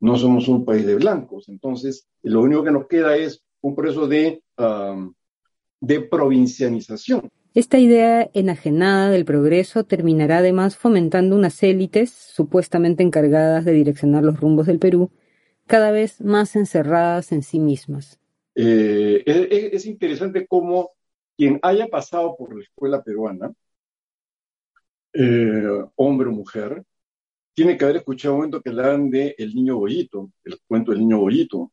no 0.00 0.16
somos 0.16 0.48
un 0.48 0.64
país 0.64 0.84
de 0.86 0.96
blancos. 0.96 1.48
Entonces, 1.48 2.06
lo 2.22 2.42
único 2.42 2.64
que 2.64 2.70
nos 2.70 2.86
queda 2.86 3.16
es 3.16 3.42
un 3.60 3.74
proceso 3.74 4.06
de, 4.06 4.42
de 5.80 6.00
provincianización. 6.00 7.30
Esta 7.54 7.78
idea 7.78 8.28
enajenada 8.34 9.10
del 9.10 9.24
progreso 9.24 9.84
terminará 9.84 10.38
además 10.38 10.76
fomentando 10.76 11.36
unas 11.36 11.62
élites 11.62 12.10
supuestamente 12.10 13.04
encargadas 13.04 13.64
de 13.64 13.72
direccionar 13.72 14.24
los 14.24 14.40
rumbos 14.40 14.66
del 14.66 14.80
Perú, 14.80 15.10
cada 15.66 15.90
vez 15.90 16.20
más 16.20 16.56
encerradas 16.56 17.32
en 17.32 17.42
sí 17.42 17.58
mismas. 17.58 18.18
Eh, 18.54 19.22
es, 19.26 19.86
interesante 19.86 20.46
cómo 20.46 20.92
quien 21.36 21.58
haya 21.62 21.88
pasado 21.88 22.36
por 22.36 22.54
la 22.54 22.62
escuela 22.62 23.02
peruana, 23.02 23.52
eh, 25.12 25.84
hombre 25.96 26.28
o 26.28 26.32
mujer, 26.32 26.84
tiene 27.54 27.76
que 27.76 27.84
haber 27.84 27.96
escuchado 27.98 28.34
un 28.34 28.38
momento 28.40 28.60
que 28.60 28.70
hablan 28.70 29.10
de 29.10 29.34
El 29.38 29.54
Niño 29.54 29.78
Bollito, 29.78 30.30
el 30.44 30.58
cuento 30.66 30.90
del 30.90 31.00
Niño 31.00 31.20
Bollito. 31.20 31.72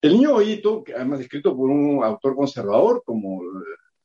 El 0.00 0.12
Niño 0.12 0.32
Bollito, 0.32 0.82
que 0.82 0.94
además 0.94 1.20
escrito 1.20 1.56
por 1.56 1.70
un 1.70 2.02
autor 2.02 2.36
conservador 2.36 3.02
como 3.04 3.42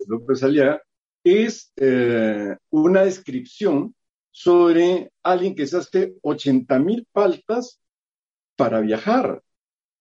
López 0.07 0.43
Aliaga, 0.43 0.81
es 1.23 1.71
eh, 1.77 2.55
una 2.69 3.03
descripción 3.03 3.95
sobre 4.31 5.11
alguien 5.23 5.55
que 5.55 5.67
se 5.67 5.77
hace 5.77 6.13
80 6.21 6.79
mil 6.79 7.07
faltas 7.11 7.79
para 8.57 8.81
viajar. 8.81 9.41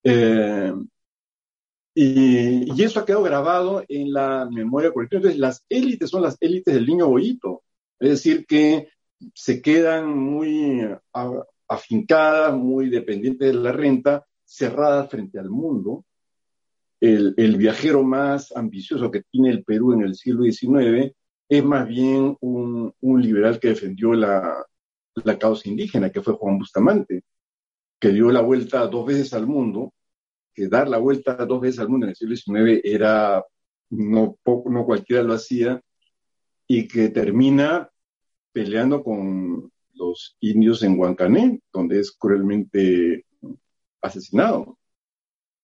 Eh, 0.03 0.73
y, 1.95 2.83
eso 2.83 3.01
ha 3.01 3.07
quedado 3.07 3.23
grabado 3.23 3.85
en 3.89 4.13
la 4.13 4.49
memoria 4.51 4.93
colectiva. 4.93 5.19
Entonces, 5.21 5.41
las 5.41 5.65
élites 5.69 6.11
son 6.11 6.23
las 6.23 6.37
élites 6.41 6.75
del 6.75 6.87
niño 6.87 7.09
bollito. 7.09 7.63
Es 7.99 8.11
decir, 8.11 8.45
que 8.47 8.89
se 9.35 9.63
quedan 9.63 10.17
muy 10.17 10.87
afincadas, 11.69 12.55
muy 12.55 12.91
dependientes 12.91 13.49
de 13.49 13.55
la 13.55 13.73
renta, 13.73 14.27
cerradas 14.45 15.09
frente 15.09 15.39
al 15.39 15.51
mundo. 15.51 16.05
El, 17.01 17.57
viajero 17.57 18.03
más 18.03 18.55
ambicioso 18.57 19.11
que 19.11 19.23
tiene 19.31 19.51
el 19.51 19.65
Perú 19.65 19.93
en 19.93 20.03
el 20.03 20.15
siglo 20.15 20.45
XIX 20.45 21.15
es 21.49 21.65
más 21.65 21.87
bien 21.87 22.37
un, 22.41 22.93
liberal 23.03 23.61
que 23.61 23.69
defendió 23.69 24.15
la, 24.15 24.65
causa 25.39 25.69
indígena, 25.69 26.11
que 26.11 26.23
fue 26.23 26.35
Juan 26.35 26.59
Bustamante, 26.59 27.23
que 28.07 28.13
dio 28.13 28.31
la 28.31 28.41
vuelta 28.41 28.87
dos 28.87 29.05
veces 29.05 29.35
al 29.35 29.49
mundo, 29.49 29.93
que 30.55 30.69
dar 30.69 30.89
la 30.89 30.99
vuelta 30.99 31.35
dos 31.45 31.61
veces 31.61 31.81
al 31.81 31.89
mundo 31.89 32.07
en 32.07 32.11
el 32.11 32.17
siglo 32.17 32.37
XIX 32.37 32.81
era, 32.85 33.45
no, 33.91 34.39
no 34.45 34.85
cualquiera 34.85 35.25
lo 35.25 35.35
hacía, 35.35 35.83
y 36.69 36.87
que 36.87 37.09
termina 37.09 37.91
peleando 38.53 39.03
con 39.03 39.73
los 39.95 40.37
indios 40.39 40.85
en 40.85 40.97
Huancané, 40.97 41.61
donde 41.73 41.99
es 41.99 42.13
cruelmente 42.13 43.27
asesinado 44.01 44.79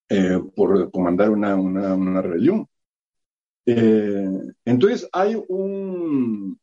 eh, 0.08 0.40
por 0.56 0.90
comandar 0.90 1.30
una, 1.30 1.54
una, 1.54 1.94
una 1.94 2.22
rebelión. 2.22 2.66
Eh, 3.66 4.28
entonces 4.64 5.08
hay 5.12 5.40
un, 5.46 6.58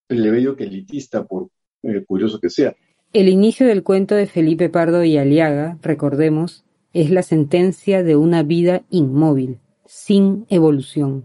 plebeyo 0.07 0.57
que 0.57 0.65
elitista, 0.65 1.25
por 1.25 1.49
eh, 1.83 2.05
curioso 2.07 2.41
que 2.41 2.51
sea. 2.51 2.75
El 3.13 3.29
inicio 3.29 3.67
del 3.67 3.83
cuento 3.83 4.15
de 4.15 4.27
Felipe 4.27 4.69
Pardo 4.69 5.05
y 5.05 5.17
Aliaga, 5.19 5.79
recordemos, 5.83 6.65
es 6.93 7.11
la 7.11 7.23
sentencia 7.23 8.03
de 8.03 8.17
una 8.17 8.43
vida 8.43 8.83
inmóvil, 8.91 9.61
sin 9.87 10.47
evolución. 10.51 11.25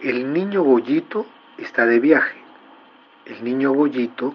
El 0.00 0.32
niño 0.32 0.64
Bollito 0.64 1.26
está 1.58 1.86
de 1.86 2.00
viaje. 2.00 2.38
El 3.26 3.44
niño 3.44 3.72
Bollito 3.72 4.34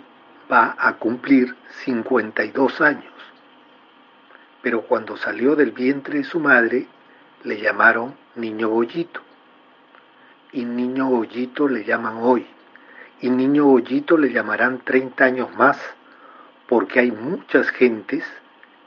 va 0.52 0.76
a 0.80 0.98
cumplir 0.98 1.56
52 1.84 2.82
años. 2.82 3.14
Pero 4.62 4.88
cuando 4.88 5.18
salió 5.18 5.56
del 5.56 5.72
vientre 5.72 6.20
de 6.20 6.24
su 6.24 6.40
madre, 6.40 6.88
le 7.44 7.62
llamaron 7.62 8.16
niño 8.36 8.70
bollito. 8.70 9.22
Y 10.52 10.66
niño 10.66 11.10
bollito 11.10 11.68
le 11.68 11.84
llaman 11.84 12.18
hoy. 12.18 12.46
Y 13.22 13.30
niño 13.30 13.66
bollito 13.66 14.18
le 14.18 14.32
llamarán 14.32 14.84
30 14.84 15.24
años 15.24 15.50
más, 15.58 15.78
porque 16.68 17.00
hay 17.00 17.12
muchas 17.12 17.70
gentes 17.70 18.24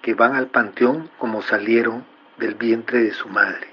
que 0.02 0.14
van 0.14 0.34
al 0.34 0.48
panteón 0.48 1.10
como 1.18 1.42
salieron 1.42 2.04
del 2.38 2.54
vientre 2.54 3.02
de 3.02 3.12
su 3.12 3.28
madre. 3.28 3.68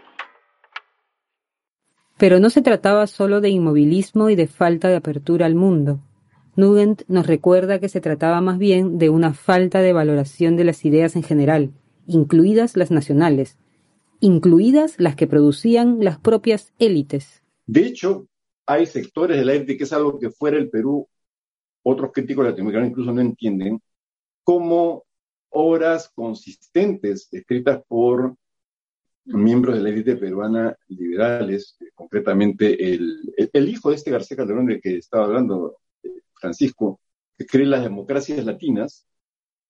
Pero 2.17 2.39
no 2.39 2.49
se 2.49 2.61
trataba 2.61 3.07
solo 3.07 3.41
de 3.41 3.49
inmovilismo 3.49 4.29
y 4.29 4.35
de 4.35 4.47
falta 4.47 4.89
de 4.89 4.95
apertura 4.95 5.45
al 5.45 5.55
mundo. 5.55 5.99
Nugent 6.55 7.03
nos 7.07 7.27
recuerda 7.27 7.79
que 7.79 7.87
se 7.87 8.01
trataba 8.01 8.41
más 8.41 8.57
bien 8.57 8.97
de 8.97 9.11
una 9.11 9.33
falta 9.33 9.81
de 9.81 9.93
valoración 9.93 10.55
de 10.55 10.63
las 10.63 10.83
ideas 10.83 11.15
en 11.15 11.21
general, 11.21 11.71
incluidas 12.07 12.75
las 12.75 12.89
nacionales, 12.89 13.59
incluidas 14.19 14.95
las 14.97 15.15
que 15.15 15.27
producían 15.27 16.03
las 16.03 16.17
propias 16.17 16.73
élites. 16.79 17.43
De 17.67 17.81
hecho, 17.81 18.27
hay 18.65 18.85
sectores 18.85 19.37
de 19.37 19.45
la 19.45 19.65
que 19.65 19.83
es 19.83 19.93
algo 19.93 20.17
que 20.19 20.31
fuera 20.31 20.57
el 20.57 20.69
Perú, 20.69 21.07
otros 21.83 22.11
críticos 22.13 22.45
latinoamericanos 22.45 22.89
incluso 22.89 23.13
no 23.13 23.21
entienden, 23.21 23.81
como 24.43 25.03
obras 25.49 26.09
consistentes 26.15 27.27
escritas 27.31 27.81
por 27.87 28.35
miembros 29.25 29.75
de 29.75 29.83
la 29.83 29.89
élite 29.89 30.15
peruana 30.15 30.75
liberales, 30.87 31.77
concretamente 31.93 32.93
el, 32.93 33.33
el, 33.51 33.69
hijo 33.69 33.89
de 33.89 33.97
este 33.97 34.11
García 34.11 34.37
Calderón 34.37 34.67
del 34.67 34.81
que 34.81 34.97
estaba 34.97 35.25
hablando, 35.25 35.77
Francisco, 36.33 37.01
que 37.37 37.45
cree 37.45 37.65
las 37.65 37.83
democracias 37.83 38.45
latinas 38.45 39.05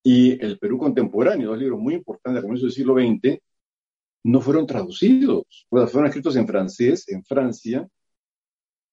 y 0.03 0.43
el 0.43 0.59
Perú 0.59 0.77
contemporáneo, 0.77 1.49
dos 1.49 1.57
libros 1.57 1.79
muy 1.79 1.95
importantes 1.95 2.39
a 2.39 2.43
comienzos 2.43 2.69
del 2.69 2.75
siglo 2.75 2.93
XX, 2.95 3.39
no 4.27 4.41
fueron 4.41 4.67
traducidos, 4.67 5.67
fueron 5.69 6.07
escritos 6.07 6.35
en 6.35 6.47
francés, 6.47 7.07
en 7.09 7.23
Francia, 7.23 7.87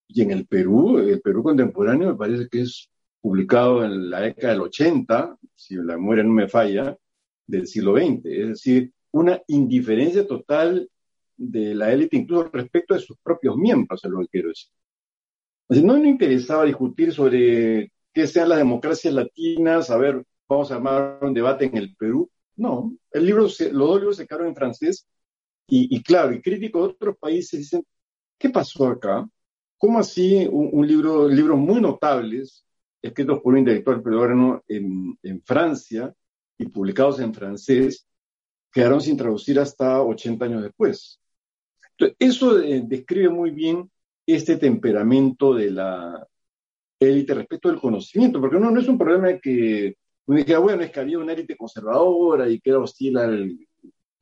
y 0.06 0.22
en 0.22 0.30
el 0.30 0.46
Perú, 0.46 0.98
el 0.98 1.20
Perú 1.20 1.42
contemporáneo 1.42 2.08
me 2.08 2.16
parece 2.16 2.48
que 2.48 2.62
es 2.62 2.88
publicado 3.20 3.84
en 3.84 4.10
la 4.10 4.20
década 4.20 4.52
del 4.52 4.62
80, 4.62 5.36
si 5.54 5.76
la 5.76 5.96
memoria 5.96 6.24
no 6.24 6.32
me 6.32 6.48
falla, 6.48 6.96
del 7.46 7.66
siglo 7.66 7.96
XX. 7.96 8.24
Es 8.26 8.48
decir, 8.48 8.92
una 9.12 9.40
indiferencia 9.48 10.26
total 10.26 10.88
de 11.36 11.74
la 11.74 11.92
élite, 11.92 12.16
incluso 12.16 12.50
respecto 12.52 12.94
de 12.94 13.00
sus 13.00 13.16
propios 13.18 13.56
miembros, 13.56 14.04
es 14.04 14.10
lo 14.10 14.20
que 14.20 14.28
quiero 14.28 14.48
decir 14.50 14.70
no 15.68 15.98
me 15.98 16.08
interesaba 16.08 16.64
discutir 16.64 17.12
sobre 17.12 17.90
qué 18.12 18.26
sean 18.26 18.50
las 18.50 18.58
democracias 18.58 19.14
latinas, 19.14 19.90
a 19.90 19.96
ver, 19.96 20.22
vamos 20.48 20.70
a 20.70 20.76
armar 20.76 21.18
un 21.22 21.34
debate 21.34 21.64
en 21.64 21.76
el 21.76 21.94
Perú. 21.96 22.30
No, 22.56 22.94
el 23.10 23.26
libro 23.26 23.42
los 23.42 23.58
dos 23.58 23.98
libros 23.98 24.16
se 24.16 24.26
quedaron 24.26 24.48
en 24.48 24.54
francés 24.54 25.08
y, 25.66 26.02
claro, 26.02 26.32
y 26.34 26.42
críticos 26.42 26.82
de 26.82 26.94
otros 26.94 27.16
países 27.18 27.60
dicen, 27.60 27.84
¿qué 28.38 28.50
pasó 28.50 28.86
acá? 28.86 29.26
¿Cómo 29.78 29.98
así 29.98 30.46
un, 30.50 30.86
libro, 30.86 31.28
libros 31.28 31.58
muy 31.58 31.80
notables, 31.80 32.64
escritos 33.00 33.40
por 33.40 33.54
un 33.54 33.60
intelectual 33.60 34.02
peruano 34.02 34.62
en, 34.68 35.18
en 35.22 35.42
Francia 35.42 36.14
y 36.58 36.66
publicados 36.66 37.20
en 37.20 37.34
francés, 37.34 38.06
quedaron 38.72 39.00
sin 39.00 39.16
traducir 39.16 39.58
hasta 39.58 40.02
80 40.02 40.44
años 40.44 40.62
después? 40.62 41.20
Entonces, 41.92 42.16
eso 42.18 42.60
eh, 42.60 42.82
describe 42.84 43.28
muy 43.28 43.50
bien 43.50 43.90
este 44.26 44.56
temperamento 44.56 45.54
de 45.54 45.70
la 45.70 46.26
élite 46.98 47.34
respecto 47.34 47.68
del 47.68 47.80
conocimiento, 47.80 48.40
porque 48.40 48.58
no, 48.58 48.70
no 48.70 48.80
es 48.80 48.88
un 48.88 48.98
problema 48.98 49.38
que 49.38 49.96
uno 50.26 50.38
dijera, 50.38 50.58
bueno, 50.58 50.82
es 50.82 50.90
que 50.90 51.00
había 51.00 51.18
una 51.18 51.32
élite 51.32 51.56
conservadora 51.56 52.48
y 52.48 52.60
que 52.60 52.70
era 52.70 52.78
hostil 52.78 53.18
al, 53.18 53.58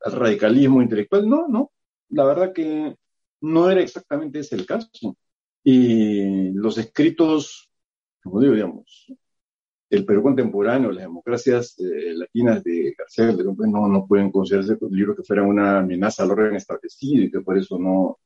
radicalismo 0.03 0.81
intelectual. 0.81 1.27
No, 1.27 1.47
no, 1.47 1.71
la 2.09 2.25
verdad 2.25 2.53
que 2.53 2.95
no 3.41 3.69
era 3.69 3.81
exactamente 3.81 4.39
ese 4.39 4.55
el 4.55 4.65
caso. 4.65 5.17
Y 5.63 6.51
los 6.51 6.77
escritos, 6.77 7.69
como 8.21 8.39
digo, 8.41 8.53
digamos, 8.53 9.07
el 9.89 10.05
Perú 10.05 10.23
contemporáneo, 10.23 10.91
las 10.91 11.03
democracias 11.03 11.75
eh, 11.79 12.13
latinas 12.15 12.63
de 12.63 12.95
García 12.97 13.35
pues 13.35 13.69
no, 13.69 13.87
no 13.87 14.07
pueden 14.07 14.31
considerarse 14.31 14.77
libros 14.89 15.17
que 15.17 15.23
fueran 15.23 15.45
una 15.45 15.79
amenaza 15.79 16.23
al 16.23 16.31
orden 16.31 16.55
establecido 16.55 17.23
y 17.23 17.31
que 17.31 17.41
por 17.41 17.57
eso 17.57 17.77
no, 17.77 18.19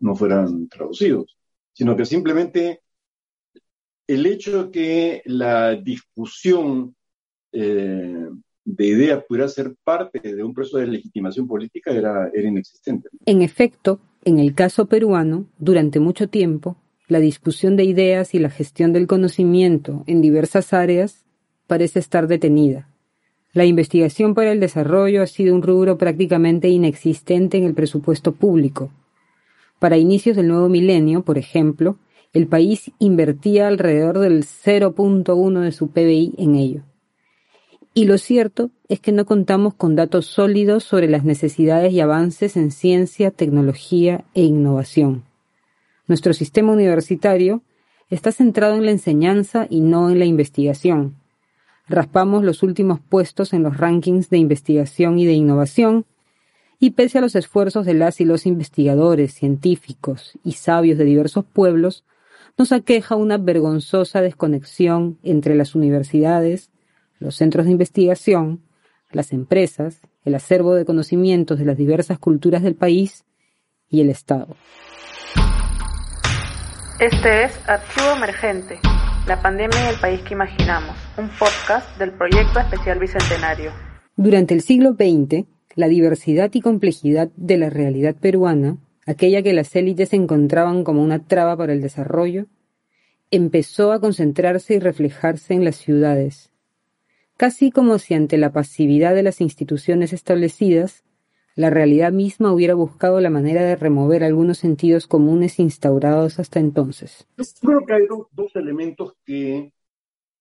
no 0.00 0.14
fueran 0.16 0.68
traducidos, 0.68 1.36
sino 1.72 1.94
que 1.94 2.06
simplemente 2.06 2.80
el 4.06 4.26
hecho 4.26 4.64
de 4.64 4.70
que 4.70 5.22
la 5.26 5.74
discusión 5.74 6.96
eh, 7.52 8.28
de 8.64 8.86
ideas 8.86 9.24
pudiera 9.28 9.48
ser 9.48 9.74
parte 9.84 10.20
de 10.20 10.42
un 10.42 10.54
proceso 10.54 10.78
de 10.78 10.86
legitimación 10.86 11.46
política 11.46 11.92
era, 11.92 12.30
era 12.32 12.48
inexistente. 12.48 13.08
En 13.26 13.42
efecto, 13.42 14.00
en 14.24 14.38
el 14.38 14.54
caso 14.54 14.86
peruano, 14.86 15.46
durante 15.58 16.00
mucho 16.00 16.28
tiempo, 16.28 16.76
la 17.08 17.20
discusión 17.20 17.76
de 17.76 17.84
ideas 17.84 18.34
y 18.34 18.38
la 18.38 18.50
gestión 18.50 18.92
del 18.92 19.06
conocimiento 19.06 20.04
en 20.06 20.20
diversas 20.20 20.72
áreas 20.72 21.24
parece 21.66 21.98
estar 21.98 22.26
detenida. 22.26 22.88
La 23.52 23.64
investigación 23.64 24.34
para 24.34 24.52
el 24.52 24.60
desarrollo 24.60 25.22
ha 25.22 25.26
sido 25.26 25.54
un 25.54 25.62
rubro 25.62 25.98
prácticamente 25.98 26.68
inexistente 26.68 27.58
en 27.58 27.64
el 27.64 27.74
presupuesto 27.74 28.32
público, 28.32 28.92
para 29.80 29.96
inicios 29.96 30.36
del 30.36 30.48
nuevo 30.48 30.68
milenio, 30.68 31.22
por 31.22 31.38
ejemplo, 31.38 31.96
el 32.34 32.46
país 32.46 32.92
invertía 32.98 33.66
alrededor 33.66 34.18
del 34.18 34.44
0.1 34.44 35.60
de 35.60 35.72
su 35.72 35.88
PBI 35.88 36.34
en 36.36 36.54
ello. 36.54 36.82
Y 37.92 38.04
lo 38.04 38.18
cierto 38.18 38.70
es 38.88 39.00
que 39.00 39.10
no 39.10 39.26
contamos 39.26 39.74
con 39.74 39.96
datos 39.96 40.26
sólidos 40.26 40.84
sobre 40.84 41.08
las 41.08 41.24
necesidades 41.24 41.92
y 41.92 42.00
avances 42.00 42.56
en 42.56 42.70
ciencia, 42.70 43.32
tecnología 43.32 44.24
e 44.34 44.42
innovación. 44.42 45.24
Nuestro 46.06 46.32
sistema 46.32 46.72
universitario 46.72 47.62
está 48.08 48.32
centrado 48.32 48.74
en 48.74 48.84
la 48.84 48.92
enseñanza 48.92 49.66
y 49.68 49.80
no 49.80 50.10
en 50.10 50.18
la 50.18 50.24
investigación. 50.24 51.16
Raspamos 51.88 52.44
los 52.44 52.62
últimos 52.62 53.00
puestos 53.00 53.52
en 53.52 53.64
los 53.64 53.76
rankings 53.76 54.30
de 54.30 54.38
investigación 54.38 55.18
y 55.18 55.26
de 55.26 55.32
innovación 55.32 56.06
y 56.78 56.90
pese 56.90 57.18
a 57.18 57.20
los 57.20 57.34
esfuerzos 57.34 57.84
de 57.84 57.94
las 57.94 58.20
y 58.20 58.24
los 58.24 58.46
investigadores, 58.46 59.34
científicos 59.34 60.38
y 60.44 60.52
sabios 60.52 60.96
de 60.96 61.04
diversos 61.04 61.44
pueblos, 61.44 62.04
nos 62.56 62.72
aqueja 62.72 63.16
una 63.16 63.36
vergonzosa 63.36 64.22
desconexión 64.22 65.18
entre 65.22 65.54
las 65.54 65.74
universidades, 65.74 66.69
los 67.20 67.36
centros 67.36 67.66
de 67.66 67.72
investigación, 67.72 68.62
las 69.12 69.32
empresas, 69.32 70.00
el 70.24 70.34
acervo 70.34 70.74
de 70.74 70.84
conocimientos 70.84 71.58
de 71.58 71.64
las 71.66 71.76
diversas 71.76 72.18
culturas 72.18 72.62
del 72.62 72.74
país 72.74 73.24
y 73.88 74.00
el 74.00 74.10
Estado. 74.10 74.56
Este 76.98 77.44
es 77.44 77.68
Archivo 77.68 78.10
Emergente, 78.16 78.78
la 79.26 79.40
pandemia 79.40 79.86
y 79.86 79.94
el 79.94 80.00
país 80.00 80.20
que 80.22 80.34
imaginamos, 80.34 80.96
un 81.18 81.30
podcast 81.38 81.98
del 81.98 82.12
Proyecto 82.12 82.60
Especial 82.60 82.98
Bicentenario. 82.98 83.72
Durante 84.16 84.54
el 84.54 84.62
siglo 84.62 84.92
XX, 84.92 85.46
la 85.76 85.88
diversidad 85.88 86.50
y 86.52 86.60
complejidad 86.60 87.30
de 87.36 87.56
la 87.56 87.70
realidad 87.70 88.14
peruana, 88.14 88.78
aquella 89.06 89.42
que 89.42 89.52
las 89.52 89.74
élites 89.76 90.12
encontraban 90.12 90.84
como 90.84 91.02
una 91.02 91.26
traba 91.26 91.56
para 91.56 91.72
el 91.72 91.80
desarrollo, 91.80 92.46
empezó 93.30 93.92
a 93.92 94.00
concentrarse 94.00 94.74
y 94.74 94.78
reflejarse 94.78 95.54
en 95.54 95.64
las 95.64 95.76
ciudades, 95.76 96.49
casi 97.40 97.70
como 97.70 97.98
si 97.98 98.12
ante 98.12 98.36
la 98.36 98.52
pasividad 98.52 99.14
de 99.14 99.22
las 99.22 99.40
instituciones 99.40 100.12
establecidas, 100.12 101.04
la 101.54 101.70
realidad 101.70 102.12
misma 102.12 102.52
hubiera 102.52 102.74
buscado 102.74 103.18
la 103.18 103.30
manera 103.30 103.62
de 103.62 103.76
remover 103.76 104.24
algunos 104.24 104.58
sentidos 104.58 105.06
comunes 105.06 105.58
instaurados 105.58 106.38
hasta 106.38 106.60
entonces. 106.60 107.26
Creo 107.62 107.86
que 107.86 107.94
hay 107.94 108.02
dos 108.32 108.54
elementos 108.56 109.14
que 109.24 109.72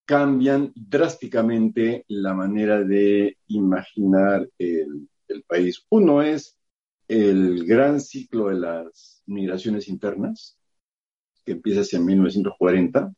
cambian 0.04 0.74
drásticamente 0.76 2.04
la 2.10 2.34
manera 2.34 2.84
de 2.84 3.38
imaginar 3.48 4.50
el, 4.58 5.08
el 5.30 5.44
país. 5.44 5.86
Uno 5.88 6.22
es 6.22 6.58
el 7.08 7.66
gran 7.66 8.02
ciclo 8.02 8.50
de 8.50 8.56
las 8.56 9.24
migraciones 9.26 9.88
internas, 9.88 10.60
que 11.46 11.54
empieza 11.54 11.80
hacia 11.80 12.02
1940, 12.02 13.14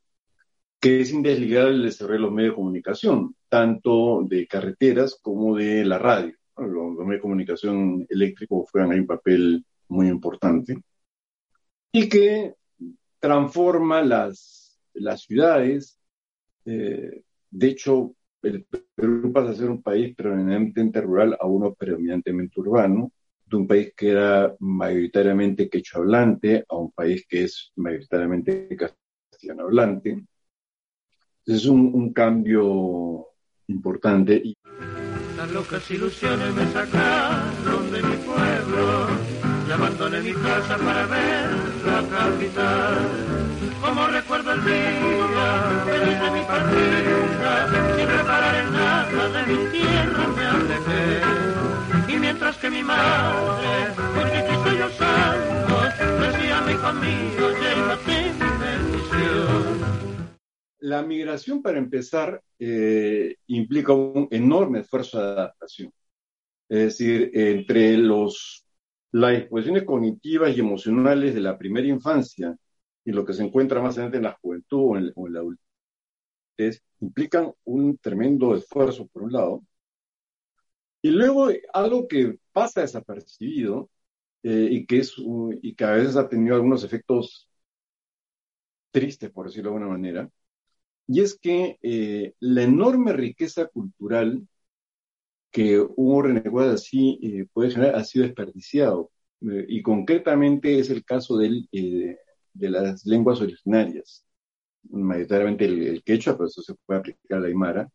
que 0.81 0.99
es 0.99 1.11
indesligable 1.13 1.75
el 1.75 1.83
desarrollo 1.83 2.15
de 2.15 2.21
los 2.23 2.31
medios 2.31 2.51
de 2.53 2.55
comunicación, 2.55 3.35
tanto 3.47 4.23
de 4.27 4.47
carreteras 4.47 5.17
como 5.21 5.55
de 5.55 5.85
la 5.85 5.99
radio. 5.99 6.35
Los, 6.57 6.95
medios 6.95 7.09
de 7.09 7.19
comunicación 7.19 8.07
eléctricos 8.09 8.69
juegan 8.71 8.91
ahí 8.91 8.99
un 8.99 9.07
papel 9.07 9.63
muy 9.89 10.07
importante 10.07 10.81
y 11.91 12.09
que 12.09 12.55
transforma 13.19 14.01
las, 14.01 14.79
las 14.93 15.21
ciudades. 15.21 15.99
Eh, 16.65 17.21
de 17.51 17.67
hecho, 17.67 18.15
el 18.41 18.65
Perú 18.95 19.31
pasa 19.31 19.51
a 19.51 19.55
ser 19.55 19.69
un 19.69 19.83
país 19.83 20.15
predominantemente 20.15 20.99
rural 21.01 21.37
a 21.39 21.45
uno 21.45 21.75
predominantemente 21.75 22.59
urbano, 22.59 23.11
de 23.45 23.55
un 23.55 23.67
país 23.67 23.93
que 23.95 24.09
era 24.09 24.55
mayoritariamente 24.59 25.69
quechua 25.69 26.01
hablante 26.01 26.65
a 26.67 26.75
un 26.75 26.91
país 26.91 27.27
que 27.27 27.43
es 27.43 27.71
mayoritariamente 27.75 28.67
castellano 28.75 29.63
hablante. 29.63 30.23
Es 31.45 31.65
un, 31.65 31.91
un 31.93 32.13
cambio 32.13 33.27
importante. 33.67 34.43
Las 35.37 35.51
locas 35.51 35.89
ilusiones 35.89 36.53
me 36.53 36.71
sacaron 36.71 37.91
de 37.91 38.03
mi 38.03 38.15
pueblo 38.17 39.07
y 39.67 39.71
abandoné 39.71 40.21
mi 40.21 40.33
casa 40.33 40.77
para 40.77 41.07
ver 41.07 41.49
la 41.85 42.03
capital. 42.15 42.97
Como 43.81 44.07
recuerdo 44.07 44.53
el 44.53 44.63
día 44.65 45.83
que 45.85 45.91
desde 45.91 46.31
mi 46.31 46.41
partida, 46.41 47.97
sin 47.97 48.07
reparar 48.07 48.55
en 48.63 48.73
nada 48.73 49.29
de 49.29 49.53
mi 49.53 49.71
tierra 49.71 50.27
me 50.27 50.45
alejé. 50.45 52.13
Y 52.13 52.19
mientras 52.19 52.57
que 52.57 52.69
mi 52.69 52.83
madre, 52.83 53.93
porque 54.13 54.45
quiso 54.47 54.77
yo 54.77 54.89
santo, 54.91 55.75
decía 56.19 56.61
mi 56.61 56.75
conmigo, 56.75 57.49
llévate 57.59 58.31
mi 58.33 58.49
bendición. 58.61 59.80
La 60.81 61.03
migración, 61.03 61.61
para 61.61 61.77
empezar, 61.77 62.41
eh, 62.59 63.37
implica 63.47 63.93
un 63.93 64.27
enorme 64.31 64.79
esfuerzo 64.79 65.19
de 65.21 65.27
adaptación. 65.29 65.93
Es 66.69 66.79
decir, 66.79 67.31
entre 67.33 67.97
los, 67.97 68.65
las 69.11 69.37
disposiciones 69.37 69.83
cognitivas 69.83 70.55
y 70.55 70.59
emocionales 70.59 71.35
de 71.35 71.41
la 71.41 71.57
primera 71.57 71.87
infancia 71.87 72.55
y 73.05 73.11
lo 73.11 73.25
que 73.25 73.33
se 73.33 73.43
encuentra 73.43 73.81
más 73.81 73.95
adelante 73.97 74.17
en 74.17 74.23
la 74.23 74.37
juventud 74.41 74.79
o 74.81 74.97
en, 74.97 75.11
o 75.15 75.27
en 75.27 75.33
la 75.33 75.39
adultez, 75.41 76.83
implican 77.01 77.53
un 77.65 77.97
tremendo 77.97 78.55
esfuerzo, 78.55 79.07
por 79.07 79.23
un 79.23 79.33
lado. 79.33 79.63
Y 81.03 81.09
luego, 81.11 81.49
algo 81.73 82.07
que 82.07 82.37
pasa 82.51 82.81
desapercibido 82.81 83.89
eh, 84.43 84.67
y, 84.71 84.85
que 84.85 84.99
es, 84.99 85.13
y 85.61 85.75
que 85.75 85.83
a 85.83 85.91
veces 85.91 86.15
ha 86.15 86.29
tenido 86.29 86.55
algunos 86.55 86.83
efectos 86.83 87.49
tristes, 88.91 89.31
por 89.31 89.47
decirlo 89.47 89.71
de 89.71 89.77
alguna 89.77 89.91
manera, 89.93 90.29
y 91.11 91.19
es 91.19 91.37
que 91.37 91.77
eh, 91.81 92.35
la 92.39 92.63
enorme 92.63 93.11
riqueza 93.11 93.67
cultural 93.67 94.47
que 95.51 95.77
un 95.77 96.15
orden 96.15 96.41
así 96.71 97.19
eh, 97.21 97.47
puede 97.51 97.71
generar 97.71 97.95
ha 97.95 98.03
sido 98.05 98.25
desperdiciado. 98.25 99.11
Eh, 99.41 99.65
y 99.67 99.81
concretamente 99.81 100.79
es 100.79 100.89
el 100.89 101.03
caso 101.03 101.37
del, 101.37 101.67
de 101.69 102.69
las 102.69 103.05
lenguas 103.05 103.41
originarias, 103.41 104.23
mayoritariamente 104.89 105.65
el, 105.65 105.81
el, 105.87 106.03
quechua, 106.03 106.37
pero 106.37 106.47
eso 106.47 106.61
se 106.61 106.75
puede 106.85 107.01
aplicar 107.01 107.39
a 107.39 107.41
la 107.41 107.47
aymara, 107.47 107.91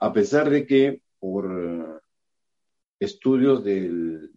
a 0.00 0.12
pesar 0.12 0.50
de 0.50 0.66
que 0.66 1.02
por 1.18 2.02
estudios 2.98 3.64
de 3.64 4.28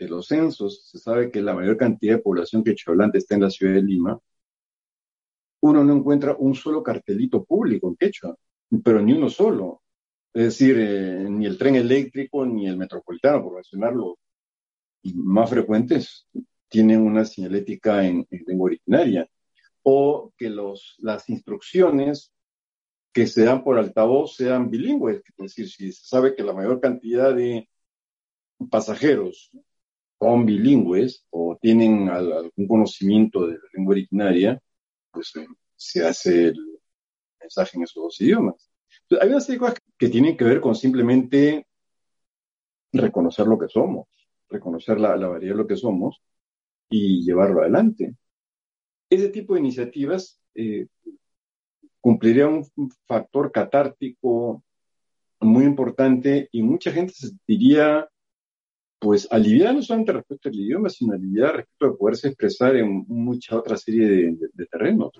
los 0.00 0.26
censos 0.26 0.88
se 0.90 0.98
sabe 0.98 1.30
que 1.30 1.40
la 1.40 1.54
mayor 1.54 1.76
cantidad 1.78 2.16
de 2.16 2.22
población 2.22 2.62
quechua 2.62 2.92
hablante 2.92 3.18
está 3.18 3.36
en 3.36 3.42
la 3.42 3.50
ciudad 3.50 3.74
de 3.74 3.82
Lima, 3.82 4.20
uno 5.66 5.84
no 5.84 5.96
encuentra 5.96 6.36
un 6.38 6.54
solo 6.54 6.82
cartelito 6.82 7.44
público 7.44 7.88
en 7.88 7.96
quechua, 7.96 8.36
pero 8.84 9.00
ni 9.02 9.12
uno 9.12 9.28
solo. 9.28 9.82
Es 10.32 10.44
decir, 10.44 10.76
eh, 10.78 11.26
ni 11.30 11.46
el 11.46 11.58
tren 11.58 11.76
eléctrico 11.76 12.44
ni 12.44 12.66
el 12.66 12.76
metropolitano, 12.76 13.42
por 13.42 13.54
mencionarlo, 13.54 14.18
más 15.14 15.50
frecuentes, 15.50 16.26
tienen 16.68 17.00
una 17.00 17.24
señalética 17.24 18.04
en, 18.04 18.26
en 18.30 18.44
lengua 18.46 18.66
originaria. 18.66 19.28
O 19.82 20.32
que 20.36 20.50
las 20.50 21.28
instrucciones 21.28 22.32
que 23.12 23.26
se 23.26 23.44
dan 23.44 23.64
por 23.64 23.78
altavoz 23.78 24.36
sean 24.36 24.68
bilingües. 24.68 25.22
Es 25.26 25.36
decir, 25.38 25.70
si 25.70 25.92
se 25.92 26.04
sabe 26.04 26.34
que 26.34 26.42
la 26.42 26.52
mayor 26.52 26.80
cantidad 26.80 27.34
de 27.34 27.68
pasajeros 28.70 29.50
son 30.18 30.44
bilingües 30.44 31.24
o 31.30 31.56
tienen 31.58 32.10
algún 32.10 32.68
conocimiento 32.68 33.46
de 33.46 33.54
la 33.54 33.68
lengua 33.72 33.92
originaria, 33.92 34.60
pues 35.16 35.34
eh, 35.36 35.46
se 35.74 36.06
hace 36.06 36.48
el 36.48 36.78
mensaje 37.40 37.78
en 37.78 37.84
esos 37.84 38.02
dos 38.02 38.20
idiomas. 38.20 38.70
Hay 39.18 39.30
una 39.30 39.40
serie 39.40 39.58
cosas 39.58 39.78
que 39.96 40.10
tienen 40.10 40.36
que 40.36 40.44
ver 40.44 40.60
con 40.60 40.74
simplemente 40.74 41.66
reconocer 42.92 43.46
lo 43.46 43.58
que 43.58 43.68
somos, 43.68 44.08
reconocer 44.50 45.00
la, 45.00 45.16
la 45.16 45.28
variedad 45.28 45.54
de 45.54 45.62
lo 45.62 45.66
que 45.66 45.76
somos 45.76 46.20
y 46.90 47.24
llevarlo 47.24 47.62
adelante. 47.62 48.14
Ese 49.08 49.30
tipo 49.30 49.54
de 49.54 49.60
iniciativas 49.60 50.38
eh, 50.54 50.86
cumpliría 52.02 52.46
un 52.46 52.90
factor 53.06 53.50
catártico 53.50 54.62
muy 55.40 55.64
importante 55.64 56.50
y 56.52 56.62
mucha 56.62 56.92
gente 56.92 57.14
se 57.14 57.28
sentiría 57.28 58.06
pues 58.98 59.28
aliviada 59.30 59.74
no 59.74 59.82
solamente 59.82 60.12
respecto 60.12 60.48
al 60.48 60.54
idioma, 60.54 60.88
sino 60.88 61.14
aliviada 61.14 61.52
respecto 61.52 61.86
de 61.86 61.96
poderse 61.96 62.28
expresar 62.28 62.76
en 62.76 63.04
mucha 63.08 63.56
otra 63.56 63.76
serie 63.76 64.06
de, 64.06 64.16
de, 64.16 64.48
de, 64.52 64.66
terrenos. 64.66 65.10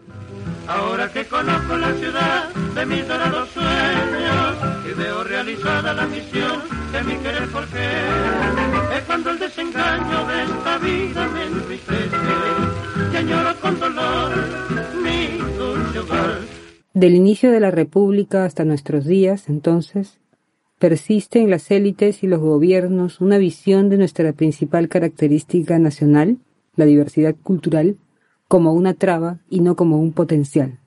Ahora 0.66 1.12
que 1.12 1.24
conozco 1.24 1.76
la 1.76 1.92
ciudad 1.94 2.54
de 2.54 2.86
mis 2.86 3.06
dorados 3.06 3.48
sueños 3.50 4.56
y 4.90 4.98
veo 4.98 5.24
realizada 5.24 5.92
la 5.92 6.06
misión 6.06 6.62
de 6.92 7.02
mi 7.02 7.16
querer 7.22 7.48
porque 7.52 8.96
es 8.96 9.02
cuando 9.06 9.30
el 9.30 9.38
desengaño 9.38 10.26
de 10.26 10.42
esta 10.42 10.78
vida 10.78 11.28
me 11.28 11.44
entristece 11.44 12.16
y 13.12 13.16
añoro 13.16 13.60
con 13.60 13.78
dolor 13.78 14.32
mi 15.02 15.38
dulce 15.56 15.98
hogar. 15.98 16.38
Del 16.94 17.14
inicio 17.14 17.52
de 17.52 17.60
la 17.60 17.70
República 17.70 18.44
hasta 18.46 18.64
nuestros 18.64 19.04
días, 19.04 19.48
entonces, 19.48 20.18
persiste 20.78 21.40
en 21.40 21.50
las 21.50 21.70
élites 21.70 22.22
y 22.22 22.26
los 22.26 22.40
gobiernos 22.40 23.20
una 23.20 23.38
visión 23.38 23.88
de 23.88 23.96
nuestra 23.96 24.32
principal 24.32 24.88
característica 24.88 25.78
nacional, 25.78 26.38
la 26.76 26.84
diversidad 26.84 27.34
cultural, 27.42 27.96
como 28.48 28.72
una 28.72 28.94
traba 28.94 29.40
y 29.48 29.60
no 29.60 29.76
como 29.76 29.98
un 29.98 30.12
potencial. 30.12 30.78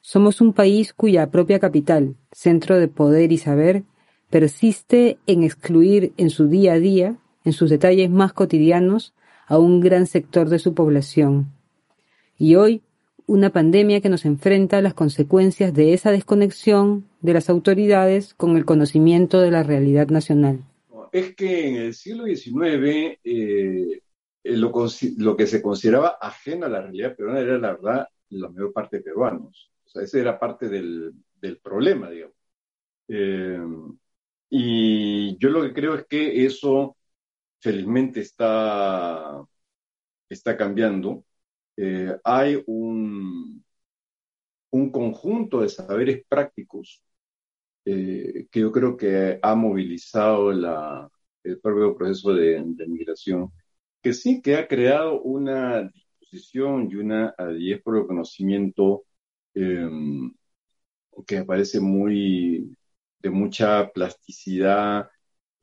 Somos 0.00 0.40
un 0.40 0.52
país 0.52 0.92
cuya 0.92 1.30
propia 1.30 1.60
capital, 1.60 2.16
centro 2.32 2.78
de 2.78 2.88
poder 2.88 3.30
y 3.32 3.38
saber, 3.38 3.84
persiste 4.30 5.18
en 5.26 5.44
excluir 5.44 6.12
en 6.16 6.30
su 6.30 6.48
día 6.48 6.72
a 6.72 6.78
día, 6.80 7.16
en 7.44 7.52
sus 7.52 7.70
detalles 7.70 8.10
más 8.10 8.32
cotidianos, 8.32 9.14
a 9.46 9.58
un 9.58 9.80
gran 9.80 10.06
sector 10.06 10.48
de 10.48 10.58
su 10.58 10.74
población. 10.74 11.52
Y 12.38 12.56
hoy 12.56 12.82
una 13.32 13.50
pandemia 13.50 14.02
que 14.02 14.10
nos 14.10 14.26
enfrenta 14.26 14.76
a 14.76 14.82
las 14.82 14.92
consecuencias 14.92 15.72
de 15.72 15.94
esa 15.94 16.10
desconexión 16.10 17.08
de 17.22 17.32
las 17.32 17.48
autoridades 17.48 18.34
con 18.34 18.58
el 18.58 18.66
conocimiento 18.66 19.40
de 19.40 19.50
la 19.50 19.62
realidad 19.62 20.08
nacional. 20.08 20.60
Es 21.12 21.34
que 21.34 21.68
en 21.68 21.76
el 21.76 21.94
siglo 21.94 22.26
XIX 22.26 23.18
eh, 23.24 24.02
lo, 24.44 24.70
lo, 25.16 25.36
que 25.36 25.46
se 25.46 25.62
consideraba 25.62 26.18
ajeno 26.20 26.66
a 26.66 26.68
la 26.68 26.82
realidad 26.82 27.16
peruana 27.16 27.40
era 27.40 27.58
la 27.58 27.72
verdad 27.72 28.08
la 28.28 28.50
mayor 28.50 28.70
parte 28.70 28.98
de 28.98 29.02
peruanos. 29.02 29.70
O 29.86 29.88
sea, 29.88 30.02
ese 30.02 30.20
era 30.20 30.38
parte 30.38 30.68
del, 30.68 31.14
del 31.40 31.56
problema, 31.56 32.10
digamos. 32.10 32.36
Eh, 33.08 33.58
y 34.50 35.38
yo 35.38 35.48
lo 35.48 35.62
que 35.62 35.72
creo 35.72 35.94
es 35.94 36.04
que 36.06 36.44
eso 36.44 36.98
felizmente 37.60 38.20
está, 38.20 39.42
está 40.28 40.54
cambiando. 40.54 41.24
Eh, 41.76 42.16
hay 42.24 42.62
un, 42.66 43.64
un 44.70 44.90
conjunto 44.90 45.60
de 45.60 45.68
saberes 45.68 46.24
prácticos 46.28 47.02
eh, 47.84 48.46
que 48.50 48.60
yo 48.60 48.72
creo 48.72 48.96
que 48.96 49.38
ha 49.42 49.54
movilizado 49.54 50.52
el 50.52 51.60
propio 51.60 51.96
proceso 51.96 52.32
de, 52.34 52.62
migración, 52.88 53.52
que 54.02 54.12
sí 54.14 54.40
que 54.42 54.56
ha 54.56 54.68
creado 54.68 55.20
una 55.22 55.82
disposición 55.82 56.88
y 56.90 56.96
una 56.96 57.34
y 57.58 57.74
por 57.76 57.98
el 57.98 58.06
conocimiento 58.06 59.04
em, 59.54 60.32
que 61.26 61.44
parece 61.44 61.80
muy 61.80 62.76
de 63.20 63.30
mucha 63.30 63.90
plasticidad, 63.92 65.10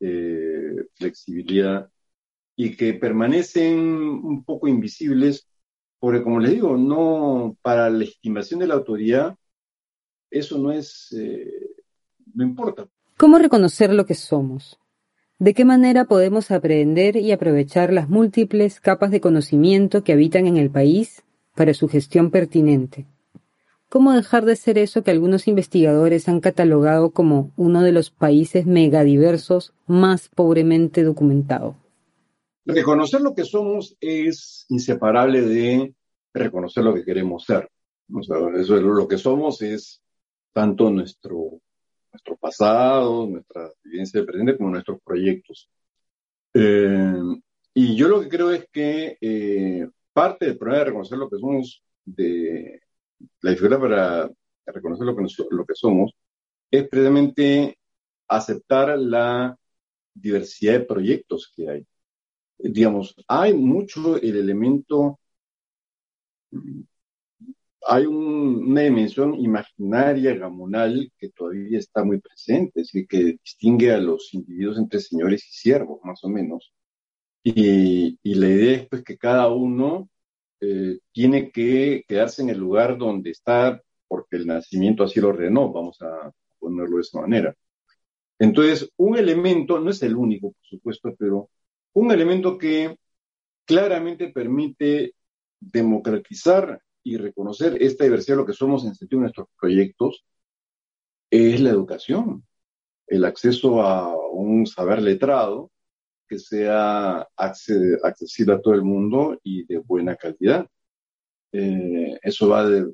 eh, 0.00 0.86
flexibilidad, 0.94 1.90
y 2.56 2.76
que 2.76 2.94
permanecen 2.94 3.78
un 3.78 4.44
poco 4.44 4.68
invisibles, 4.68 5.49
porque 6.00 6.22
como 6.22 6.40
les 6.40 6.52
digo, 6.52 6.76
no 6.76 7.56
para 7.62 7.90
la 7.90 8.04
estimación 8.04 8.60
de 8.60 8.66
la 8.66 8.74
autoridad, 8.74 9.36
eso 10.30 10.58
no 10.58 10.72
es, 10.72 11.12
eh, 11.12 11.68
no 12.34 12.42
importa. 12.42 12.88
¿Cómo 13.18 13.38
reconocer 13.38 13.92
lo 13.92 14.06
que 14.06 14.14
somos? 14.14 14.78
¿De 15.38 15.52
qué 15.54 15.64
manera 15.64 16.06
podemos 16.06 16.50
aprender 16.50 17.16
y 17.16 17.32
aprovechar 17.32 17.92
las 17.92 18.08
múltiples 18.08 18.80
capas 18.80 19.10
de 19.10 19.20
conocimiento 19.20 20.02
que 20.02 20.12
habitan 20.12 20.46
en 20.46 20.56
el 20.56 20.70
país 20.70 21.22
para 21.54 21.74
su 21.74 21.88
gestión 21.88 22.30
pertinente? 22.30 23.06
¿Cómo 23.90 24.12
dejar 24.12 24.44
de 24.44 24.56
ser 24.56 24.78
eso 24.78 25.02
que 25.02 25.10
algunos 25.10 25.48
investigadores 25.48 26.28
han 26.28 26.40
catalogado 26.40 27.10
como 27.10 27.50
uno 27.56 27.82
de 27.82 27.92
los 27.92 28.10
países 28.10 28.64
megadiversos 28.64 29.74
más 29.86 30.28
pobremente 30.28 31.02
documentado? 31.02 31.79
Reconocer 32.64 33.20
lo 33.20 33.34
que 33.34 33.44
somos 33.44 33.96
es 34.00 34.66
inseparable 34.68 35.42
de 35.42 35.94
reconocer 36.32 36.84
lo 36.84 36.94
que 36.94 37.04
queremos 37.04 37.44
ser. 37.44 37.68
eso 38.18 38.76
es 38.76 38.82
lo 38.82 39.08
que 39.08 39.18
somos 39.18 39.62
es 39.62 40.02
tanto 40.52 40.90
nuestro, 40.90 41.60
nuestro 42.12 42.36
pasado, 42.36 43.26
nuestra 43.26 43.70
vivencia 43.82 44.20
de 44.20 44.26
presente, 44.26 44.56
como 44.56 44.70
nuestros 44.70 45.00
proyectos. 45.02 45.70
Eh, 46.54 47.14
y 47.74 47.96
yo 47.96 48.08
lo 48.08 48.20
que 48.20 48.28
creo 48.28 48.50
es 48.50 48.66
que 48.72 49.16
eh, 49.20 49.88
parte 50.12 50.46
del 50.46 50.58
problema 50.58 50.80
de 50.80 50.90
reconocer 50.90 51.18
lo 51.18 51.30
que 51.30 51.38
somos 51.38 51.82
la 53.40 53.50
dificultad 53.50 53.80
para 53.80 54.30
reconocer 54.66 55.06
lo 55.06 55.16
que, 55.16 55.24
lo 55.50 55.64
que 55.64 55.74
somos 55.74 56.12
es 56.70 56.88
precisamente 56.88 57.78
aceptar 58.28 58.98
la 58.98 59.56
diversidad 60.14 60.74
de 60.74 60.84
proyectos 60.84 61.52
que 61.54 61.68
hay. 61.68 61.86
Digamos, 62.62 63.14
hay 63.28 63.54
mucho 63.54 64.16
el 64.16 64.36
elemento, 64.36 65.18
hay 67.86 68.06
una 68.06 68.82
dimensión 68.82 69.34
imaginaria, 69.34 70.34
gamonal, 70.34 71.10
que 71.18 71.30
todavía 71.30 71.78
está 71.78 72.04
muy 72.04 72.20
presente, 72.20 72.80
es 72.80 72.88
decir, 72.88 73.06
que 73.08 73.38
distingue 73.42 73.92
a 73.92 73.98
los 73.98 74.32
individuos 74.34 74.78
entre 74.78 75.00
señores 75.00 75.44
y 75.48 75.52
siervos, 75.52 76.00
más 76.04 76.22
o 76.24 76.28
menos. 76.28 76.72
Y, 77.42 78.18
y 78.22 78.34
la 78.34 78.48
idea 78.48 78.76
es 78.76 78.88
pues, 78.88 79.02
que 79.04 79.16
cada 79.18 79.48
uno 79.48 80.10
eh, 80.60 80.98
tiene 81.12 81.50
que 81.50 82.04
quedarse 82.06 82.42
en 82.42 82.50
el 82.50 82.58
lugar 82.58 82.98
donde 82.98 83.30
está 83.30 83.82
porque 84.08 84.36
el 84.36 84.46
nacimiento 84.46 85.04
así 85.04 85.20
lo 85.20 85.28
ordenó, 85.28 85.72
vamos 85.72 86.02
a 86.02 86.32
ponerlo 86.58 86.96
de 86.96 87.02
esa 87.02 87.20
manera. 87.20 87.54
Entonces, 88.38 88.90
un 88.96 89.16
elemento, 89.16 89.78
no 89.80 89.90
es 89.90 90.02
el 90.02 90.16
único, 90.16 90.52
por 90.52 90.66
supuesto, 90.66 91.14
pero 91.18 91.50
un 91.94 92.12
elemento 92.12 92.58
que 92.58 92.96
claramente 93.64 94.28
permite 94.28 95.14
democratizar 95.60 96.82
y 97.02 97.16
reconocer 97.16 97.82
esta 97.82 98.04
diversidad 98.04 98.36
de 98.36 98.42
lo 98.42 98.46
que 98.46 98.52
somos 98.52 98.84
en 98.84 98.94
sentido 98.94 99.20
de 99.20 99.24
nuestros 99.24 99.48
proyectos 99.58 100.24
es 101.30 101.60
la 101.60 101.70
educación, 101.70 102.46
el 103.06 103.24
acceso 103.24 103.82
a 103.82 104.14
un 104.32 104.66
saber 104.66 105.02
letrado, 105.02 105.70
que 106.28 106.38
sea 106.38 107.28
accesible 107.36 108.54
a 108.54 108.60
todo 108.60 108.74
el 108.74 108.82
mundo 108.82 109.38
y 109.42 109.64
de 109.66 109.78
buena 109.78 110.14
calidad. 110.16 110.68
Eh, 111.52 112.18
eso 112.22 112.48
va 112.48 112.68
de, 112.68 112.92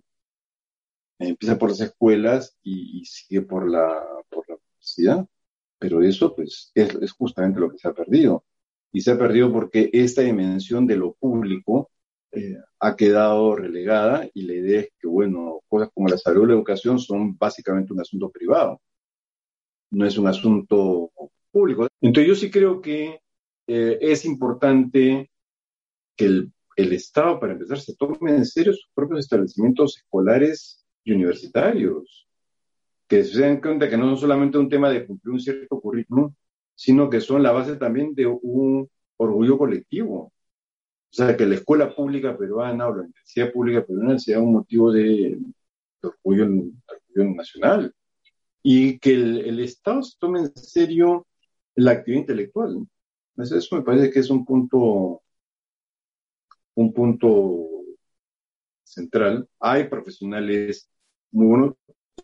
empieza 1.18 1.58
por 1.58 1.70
las 1.70 1.80
escuelas 1.80 2.56
y, 2.62 3.04
sigue 3.04 3.42
por 3.42 3.70
la, 3.70 4.02
por 4.30 4.48
la 4.48 4.56
universidad, 4.56 5.26
pero 5.78 6.02
eso 6.02 6.34
pues 6.34 6.72
es, 6.74 7.12
justamente 7.12 7.60
lo 7.60 7.70
que 7.70 7.78
se 7.78 7.88
ha 7.88 7.92
perdido. 7.92 8.45
Y 8.96 9.02
se 9.02 9.10
ha 9.10 9.18
perdido 9.18 9.52
porque 9.52 9.90
esta 9.92 10.22
dimensión 10.22 10.86
de 10.86 10.96
lo 10.96 11.12
público 11.12 11.90
eh, 12.32 12.56
ha 12.80 12.96
quedado 12.96 13.54
relegada 13.54 14.26
y 14.32 14.40
la 14.46 14.54
idea 14.54 14.80
es 14.80 14.88
que, 14.98 15.06
bueno, 15.06 15.60
cosas 15.68 15.90
como 15.92 16.08
la 16.08 16.16
salud 16.16 16.44
y 16.44 16.46
la 16.46 16.54
educación 16.54 16.98
son 16.98 17.36
básicamente 17.36 17.92
un 17.92 18.00
asunto 18.00 18.30
privado, 18.30 18.80
no 19.90 20.06
es 20.06 20.16
un 20.16 20.28
asunto 20.28 21.10
público. 21.50 21.88
Entonces 22.00 22.26
yo 22.26 22.34
sí 22.34 22.50
creo 22.50 22.80
que 22.80 23.20
eh, 23.66 23.98
es 24.00 24.24
importante 24.24 25.30
que 26.16 26.24
el, 26.24 26.52
Estado, 26.76 27.38
para 27.38 27.52
empezar, 27.52 27.78
se 27.78 27.94
tome 27.96 28.30
en 28.30 28.46
serio 28.46 28.72
sus 28.72 28.88
propios 28.94 29.20
establecimientos 29.20 29.98
escolares 29.98 30.86
y 31.04 31.12
universitarios, 31.12 32.26
que 33.06 33.24
se 33.24 33.42
den 33.42 33.60
cuenta 33.60 33.90
que 33.90 33.98
no 33.98 34.06
son 34.06 34.16
solamente 34.16 34.56
un 34.56 34.70
tema 34.70 34.88
de 34.88 35.06
cumplir 35.06 35.34
un 35.34 35.40
cierto 35.40 35.78
currículum, 35.82 36.32
sino 36.76 37.10
que 37.10 37.20
son 37.20 37.42
la 37.42 37.52
base 37.52 37.76
también 37.76 38.14
de 38.14 38.26
un 38.26 38.88
orgullo 39.16 39.58
colectivo. 39.58 40.32
O 41.10 41.12
sea, 41.16 41.36
que 41.36 41.46
la 41.46 41.56
escuela 41.56 41.94
pública 41.94 42.36
peruana 42.36 42.86
o 42.86 42.94
la 42.94 43.02
universidad 43.02 43.52
pública 43.52 43.84
peruana 43.84 44.18
sea 44.18 44.40
un 44.40 44.52
motivo 44.52 44.92
de, 44.92 45.38
orgullo, 46.02 46.46
nacional. 47.14 47.92
Y 48.62 48.98
que 48.98 49.14
el, 49.14 49.38
el, 49.46 49.60
Estado 49.60 50.02
se 50.02 50.16
tome 50.18 50.40
en 50.40 50.54
serio 50.54 51.26
la 51.74 51.92
actividad 51.92 52.20
intelectual. 52.20 52.86
Eso 53.38 53.76
me 53.76 53.82
parece 53.82 54.10
que 54.10 54.20
es 54.20 54.30
un 54.30 54.44
punto, 54.44 55.22
un 56.74 56.92
punto 56.92 57.66
central. 58.82 59.48
Hay 59.60 59.88
profesionales 59.88 60.88
muy 61.30 61.46
buenos 61.46 61.74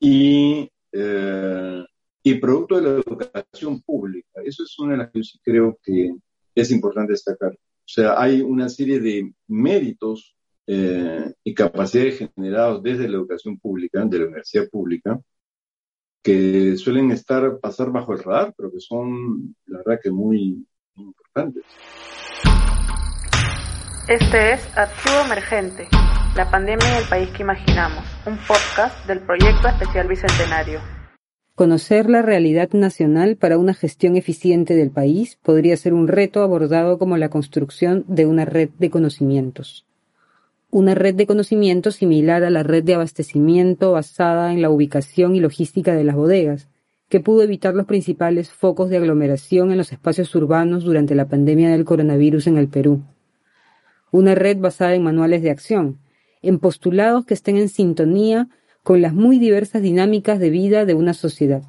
y, 0.01 0.71
eh, 0.93 1.85
y 2.23 2.35
producto 2.35 2.81
de 2.81 2.83
la 2.83 3.01
educación 3.01 3.83
pública. 3.83 4.41
Eso 4.45 4.63
es 4.63 4.79
una 4.79 4.93
de 4.93 4.99
las 4.99 5.11
que 5.11 5.19
yo 5.19 5.25
sí 5.25 5.39
creo 5.43 5.79
que 5.83 6.15
es 6.55 6.71
importante 6.71 7.13
destacar. 7.13 7.53
O 7.53 7.89
sea, 7.89 8.21
hay 8.21 8.41
una 8.43 8.69
serie 8.69 9.01
de 9.01 9.33
méritos 9.49 10.37
eh, 10.67 11.33
y 11.43 11.55
capacidades 11.55 12.31
generados 12.37 12.83
desde 12.83 13.09
la 13.09 13.17
educación 13.17 13.59
pública, 13.59 14.05
de 14.05 14.19
la 14.19 14.27
universidad 14.27 14.69
pública, 14.71 15.21
que 16.23 16.77
suelen 16.77 17.11
estar, 17.11 17.59
pasar 17.59 17.91
bajo 17.91 18.13
el 18.13 18.23
radar, 18.23 18.55
pero 18.57 18.71
que 18.71 18.79
son, 18.79 19.57
la 19.67 19.79
verdad, 19.79 20.01
que 20.03 20.11
muy, 20.11 20.65
importantes. 20.95 21.65
Este 24.07 24.53
es 24.53 24.77
Archivo 24.77 25.21
Emergente, 25.25 25.89
la 26.37 26.51
pandemia 26.51 26.87
y 26.95 27.03
el 27.03 27.09
país 27.09 27.31
que 27.31 27.43
imaginamos, 27.43 28.05
un 28.27 28.37
podcast 28.47 29.07
del 29.07 29.21
Proyecto 29.21 29.69
Especial 29.69 30.07
Bicentenario. 30.07 31.02
Conocer 31.55 32.09
la 32.09 32.23
realidad 32.23 32.71
nacional 32.73 33.37
para 33.37 33.59
una 33.59 33.75
gestión 33.75 34.17
eficiente 34.17 34.75
del 34.75 34.91
país 34.91 35.39
podría 35.43 35.77
ser 35.77 35.93
un 35.93 36.09
reto 36.09 36.43
abordado 36.43 36.99
como 36.99 37.19
la 37.19 37.29
construcción 37.29 38.07
de 38.09 38.25
una 38.25 38.47
red 38.47 38.71
de 38.79 38.89
conocimientos. 38.89 39.85
Una 40.71 40.95
red 40.95 41.15
de 41.15 41.27
conocimientos 41.27 41.97
similar 41.97 42.43
a 42.43 42.49
la 42.49 42.63
red 42.63 42.83
de 42.85 42.95
abastecimiento 42.95 43.93
basada 43.93 44.55
en 44.55 44.63
la 44.63 44.71
ubicación 44.71 45.37
y 45.37 45.41
logística 45.41 45.95
de 45.95 46.05
las 46.05 46.17
bodegas, 46.17 46.71
que 47.11 47.21
pudo 47.21 47.43
evitar 47.43 47.75
los 47.75 47.85
principales 47.85 48.51
focos 48.51 48.89
de 48.89 48.97
aglomeración 48.97 49.71
en 49.71 49.77
los 49.77 49.93
espacios 49.93 50.35
urbanos 50.35 50.85
durante 50.85 51.15
la 51.15 51.29
pandemia 51.29 51.69
del 51.69 51.85
coronavirus 51.85 52.47
en 52.47 52.57
el 52.57 52.69
Perú. 52.69 53.03
Una 54.11 54.35
red 54.35 54.57
basada 54.57 54.95
en 54.95 55.03
manuales 55.03 55.43
de 55.43 55.51
acción, 55.51 55.99
en 56.41 56.59
postulados 56.59 57.27
que 57.27 57.35
estén 57.35 57.59
en 57.59 57.69
sintonía 57.69 58.49
con 58.83 59.01
las 59.01 59.15
muy 59.15 59.39
diversas 59.39 59.83
dinámicas 59.83 60.39
de 60.39 60.51
vida 60.51 60.85
de 60.85 60.95
una 60.95 61.15
sociedad. 61.15 61.63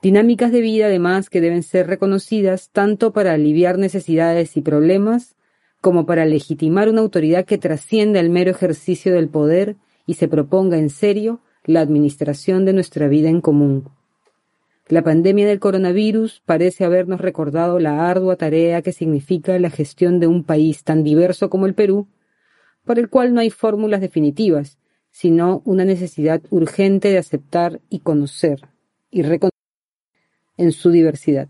Dinámicas 0.00 0.52
de 0.52 0.60
vida 0.60 0.86
además 0.86 1.28
que 1.28 1.40
deben 1.40 1.62
ser 1.62 1.86
reconocidas 1.86 2.70
tanto 2.70 3.12
para 3.12 3.32
aliviar 3.32 3.78
necesidades 3.78 4.56
y 4.56 4.62
problemas 4.62 5.34
como 5.80 6.06
para 6.06 6.24
legitimar 6.24 6.88
una 6.88 7.00
autoridad 7.00 7.44
que 7.44 7.58
trascienda 7.58 8.20
el 8.20 8.30
mero 8.30 8.50
ejercicio 8.50 9.12
del 9.12 9.28
poder 9.28 9.76
y 10.06 10.14
se 10.14 10.28
proponga 10.28 10.78
en 10.78 10.90
serio 10.90 11.40
la 11.64 11.80
administración 11.80 12.64
de 12.64 12.72
nuestra 12.72 13.08
vida 13.08 13.28
en 13.28 13.40
común. 13.40 13.90
La 14.88 15.02
pandemia 15.02 15.46
del 15.46 15.60
coronavirus 15.60 16.42
parece 16.46 16.84
habernos 16.84 17.20
recordado 17.20 17.78
la 17.78 18.08
ardua 18.08 18.36
tarea 18.36 18.80
que 18.80 18.92
significa 18.92 19.58
la 19.58 19.68
gestión 19.68 20.18
de 20.18 20.26
un 20.26 20.44
país 20.44 20.82
tan 20.82 21.04
diverso 21.04 21.50
como 21.50 21.66
el 21.66 21.74
Perú, 21.74 22.08
por 22.86 22.98
el 22.98 23.10
cual 23.10 23.34
no 23.34 23.40
hay 23.40 23.50
fórmulas 23.50 24.00
definitivas, 24.00 24.78
sino 25.10 25.62
una 25.64 25.84
necesidad 25.84 26.42
urgente 26.50 27.08
de 27.08 27.18
aceptar 27.18 27.80
y 27.88 28.00
conocer 28.00 28.68
y 29.10 29.22
reconocer 29.22 29.52
en 30.56 30.72
su 30.72 30.90
diversidad. 30.90 31.48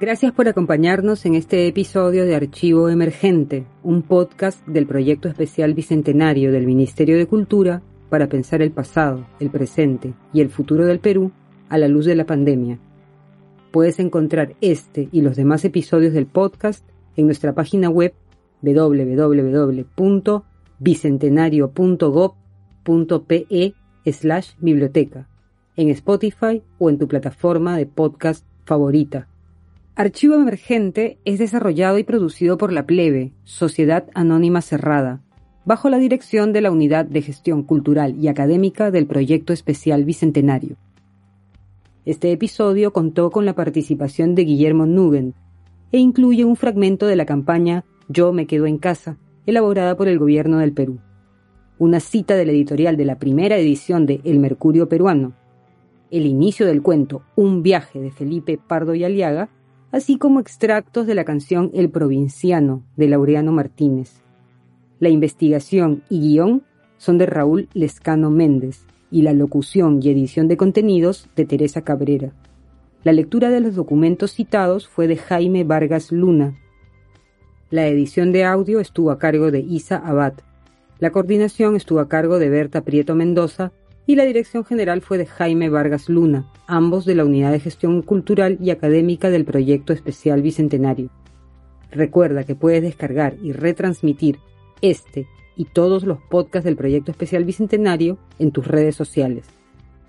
Gracias 0.00 0.32
por 0.32 0.48
acompañarnos 0.48 1.24
en 1.24 1.34
este 1.34 1.66
episodio 1.66 2.26
de 2.26 2.34
Archivo 2.34 2.88
Emergente, 2.88 3.64
un 3.82 4.02
podcast 4.02 4.66
del 4.66 4.86
proyecto 4.86 5.28
especial 5.28 5.72
bicentenario 5.72 6.52
del 6.52 6.66
Ministerio 6.66 7.16
de 7.16 7.26
Cultura 7.26 7.80
para 8.10 8.28
pensar 8.28 8.60
el 8.60 8.70
pasado, 8.70 9.26
el 9.40 9.50
presente 9.50 10.14
y 10.32 10.40
el 10.40 10.50
futuro 10.50 10.84
del 10.84 10.98
Perú 10.98 11.32
a 11.68 11.78
la 11.78 11.88
luz 11.88 12.06
de 12.06 12.16
la 12.16 12.26
pandemia. 12.26 12.78
Puedes 13.70 13.98
encontrar 13.98 14.54
este 14.60 15.08
y 15.10 15.22
los 15.22 15.36
demás 15.36 15.64
episodios 15.64 16.12
del 16.12 16.26
podcast 16.26 16.86
en 17.16 17.26
nuestra 17.26 17.54
página 17.54 17.88
web 17.88 18.14
www.bicentenario.gov.pe 20.78 23.74
slash 24.06 24.50
biblioteca, 24.60 25.28
en 25.76 25.88
Spotify 25.90 26.62
o 26.78 26.90
en 26.90 26.98
tu 26.98 27.08
plataforma 27.08 27.76
de 27.76 27.86
podcast 27.86 28.44
favorita. 28.64 29.28
Archivo 29.96 30.34
Emergente 30.34 31.18
es 31.24 31.38
desarrollado 31.38 31.98
y 31.98 32.04
producido 32.04 32.58
por 32.58 32.72
la 32.72 32.84
Plebe, 32.84 33.32
Sociedad 33.44 34.06
Anónima 34.14 34.60
Cerrada, 34.60 35.22
bajo 35.64 35.88
la 35.88 35.98
dirección 35.98 36.52
de 36.52 36.60
la 36.60 36.70
Unidad 36.70 37.06
de 37.06 37.22
Gestión 37.22 37.62
Cultural 37.62 38.16
y 38.20 38.28
Académica 38.28 38.90
del 38.90 39.06
Proyecto 39.06 39.52
Especial 39.52 40.04
Bicentenario. 40.04 40.76
Este 42.04 42.32
episodio 42.32 42.92
contó 42.92 43.30
con 43.30 43.46
la 43.46 43.54
participación 43.54 44.34
de 44.34 44.44
Guillermo 44.44 44.84
Nugent 44.84 45.34
e 45.92 45.98
incluye 45.98 46.44
un 46.44 46.56
fragmento 46.56 47.06
de 47.06 47.16
la 47.16 47.24
campaña 47.24 47.84
Yo 48.08 48.32
me 48.32 48.46
quedo 48.46 48.66
en 48.66 48.76
casa, 48.76 49.16
elaborada 49.46 49.96
por 49.96 50.08
el 50.08 50.18
Gobierno 50.18 50.58
del 50.58 50.72
Perú. 50.72 50.98
Una 51.78 52.00
cita 52.00 52.36
del 52.36 52.50
editorial 52.50 52.96
de 52.96 53.04
la 53.04 53.18
primera 53.18 53.56
edición 53.58 54.06
de 54.06 54.20
El 54.24 54.38
Mercurio 54.38 54.88
Peruano, 54.88 55.34
el 56.10 56.26
inicio 56.26 56.66
del 56.66 56.82
cuento 56.82 57.22
Un 57.34 57.62
viaje 57.62 58.00
de 58.00 58.10
Felipe 58.10 58.58
Pardo 58.58 58.94
y 58.94 59.02
Aliaga, 59.02 59.48
así 59.90 60.16
como 60.16 60.40
extractos 60.40 61.06
de 61.06 61.14
la 61.14 61.24
canción 61.24 61.70
El 61.74 61.90
Provinciano 61.90 62.84
de 62.96 63.08
Laureano 63.08 63.52
Martínez. 63.52 64.22
La 65.00 65.08
investigación 65.08 66.02
y 66.08 66.20
guion 66.20 66.62
son 66.98 67.18
de 67.18 67.26
Raúl 67.26 67.68
Lescano 67.74 68.30
Méndez 68.30 68.86
y 69.10 69.22
la 69.22 69.32
locución 69.32 70.00
y 70.02 70.08
edición 70.08 70.48
de 70.48 70.56
contenidos 70.56 71.28
de 71.36 71.44
Teresa 71.44 71.82
Cabrera. 71.82 72.32
La 73.02 73.12
lectura 73.12 73.50
de 73.50 73.60
los 73.60 73.74
documentos 73.74 74.32
citados 74.32 74.88
fue 74.88 75.06
de 75.06 75.16
Jaime 75.16 75.64
Vargas 75.64 76.10
Luna. 76.10 76.58
La 77.70 77.86
edición 77.86 78.32
de 78.32 78.44
audio 78.44 78.78
estuvo 78.78 79.10
a 79.10 79.18
cargo 79.18 79.50
de 79.50 79.60
Isa 79.60 79.96
Abad. 79.96 80.34
La 80.98 81.10
coordinación 81.10 81.76
estuvo 81.76 81.98
a 82.00 82.08
cargo 82.08 82.38
de 82.38 82.50
Berta 82.50 82.82
Prieto 82.82 83.14
Mendoza 83.14 83.72
y 84.06 84.16
la 84.16 84.26
dirección 84.26 84.66
general 84.66 85.00
fue 85.00 85.16
de 85.16 85.24
Jaime 85.24 85.70
Vargas 85.70 86.10
Luna, 86.10 86.52
ambos 86.66 87.06
de 87.06 87.14
la 87.14 87.24
Unidad 87.24 87.52
de 87.52 87.60
Gestión 87.60 88.02
Cultural 88.02 88.58
y 88.60 88.68
Académica 88.68 89.30
del 89.30 89.46
Proyecto 89.46 89.94
Especial 89.94 90.42
Bicentenario. 90.42 91.08
Recuerda 91.90 92.44
que 92.44 92.54
puedes 92.54 92.82
descargar 92.82 93.36
y 93.42 93.52
retransmitir 93.52 94.38
este 94.82 95.26
y 95.56 95.64
todos 95.64 96.04
los 96.04 96.18
podcasts 96.20 96.66
del 96.66 96.76
Proyecto 96.76 97.12
Especial 97.12 97.44
Bicentenario 97.44 98.18
en 98.38 98.52
tus 98.52 98.66
redes 98.66 98.94
sociales. 98.94 99.46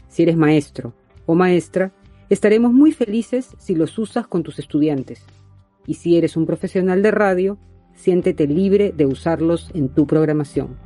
Si 0.10 0.24
eres 0.24 0.36
maestro 0.36 0.94
o 1.26 1.36
maestra, 1.36 1.94
estaremos 2.30 2.74
muy 2.74 2.92
felices 2.92 3.56
si 3.60 3.76
los 3.76 3.98
usas 3.98 4.28
con 4.28 4.44
tus 4.44 4.60
estudiantes. 4.60 5.26
Y 5.88 5.96
si 5.96 6.18
eres 6.18 6.36
un 6.38 6.46
profesional 6.46 7.02
de 7.02 7.12
radio, 7.12 7.58
siéntete 7.94 8.48
libre 8.48 8.94
de 8.96 9.06
usarlos 9.06 9.72
en 9.74 9.90
tu 9.90 10.08
programación. 10.08 10.85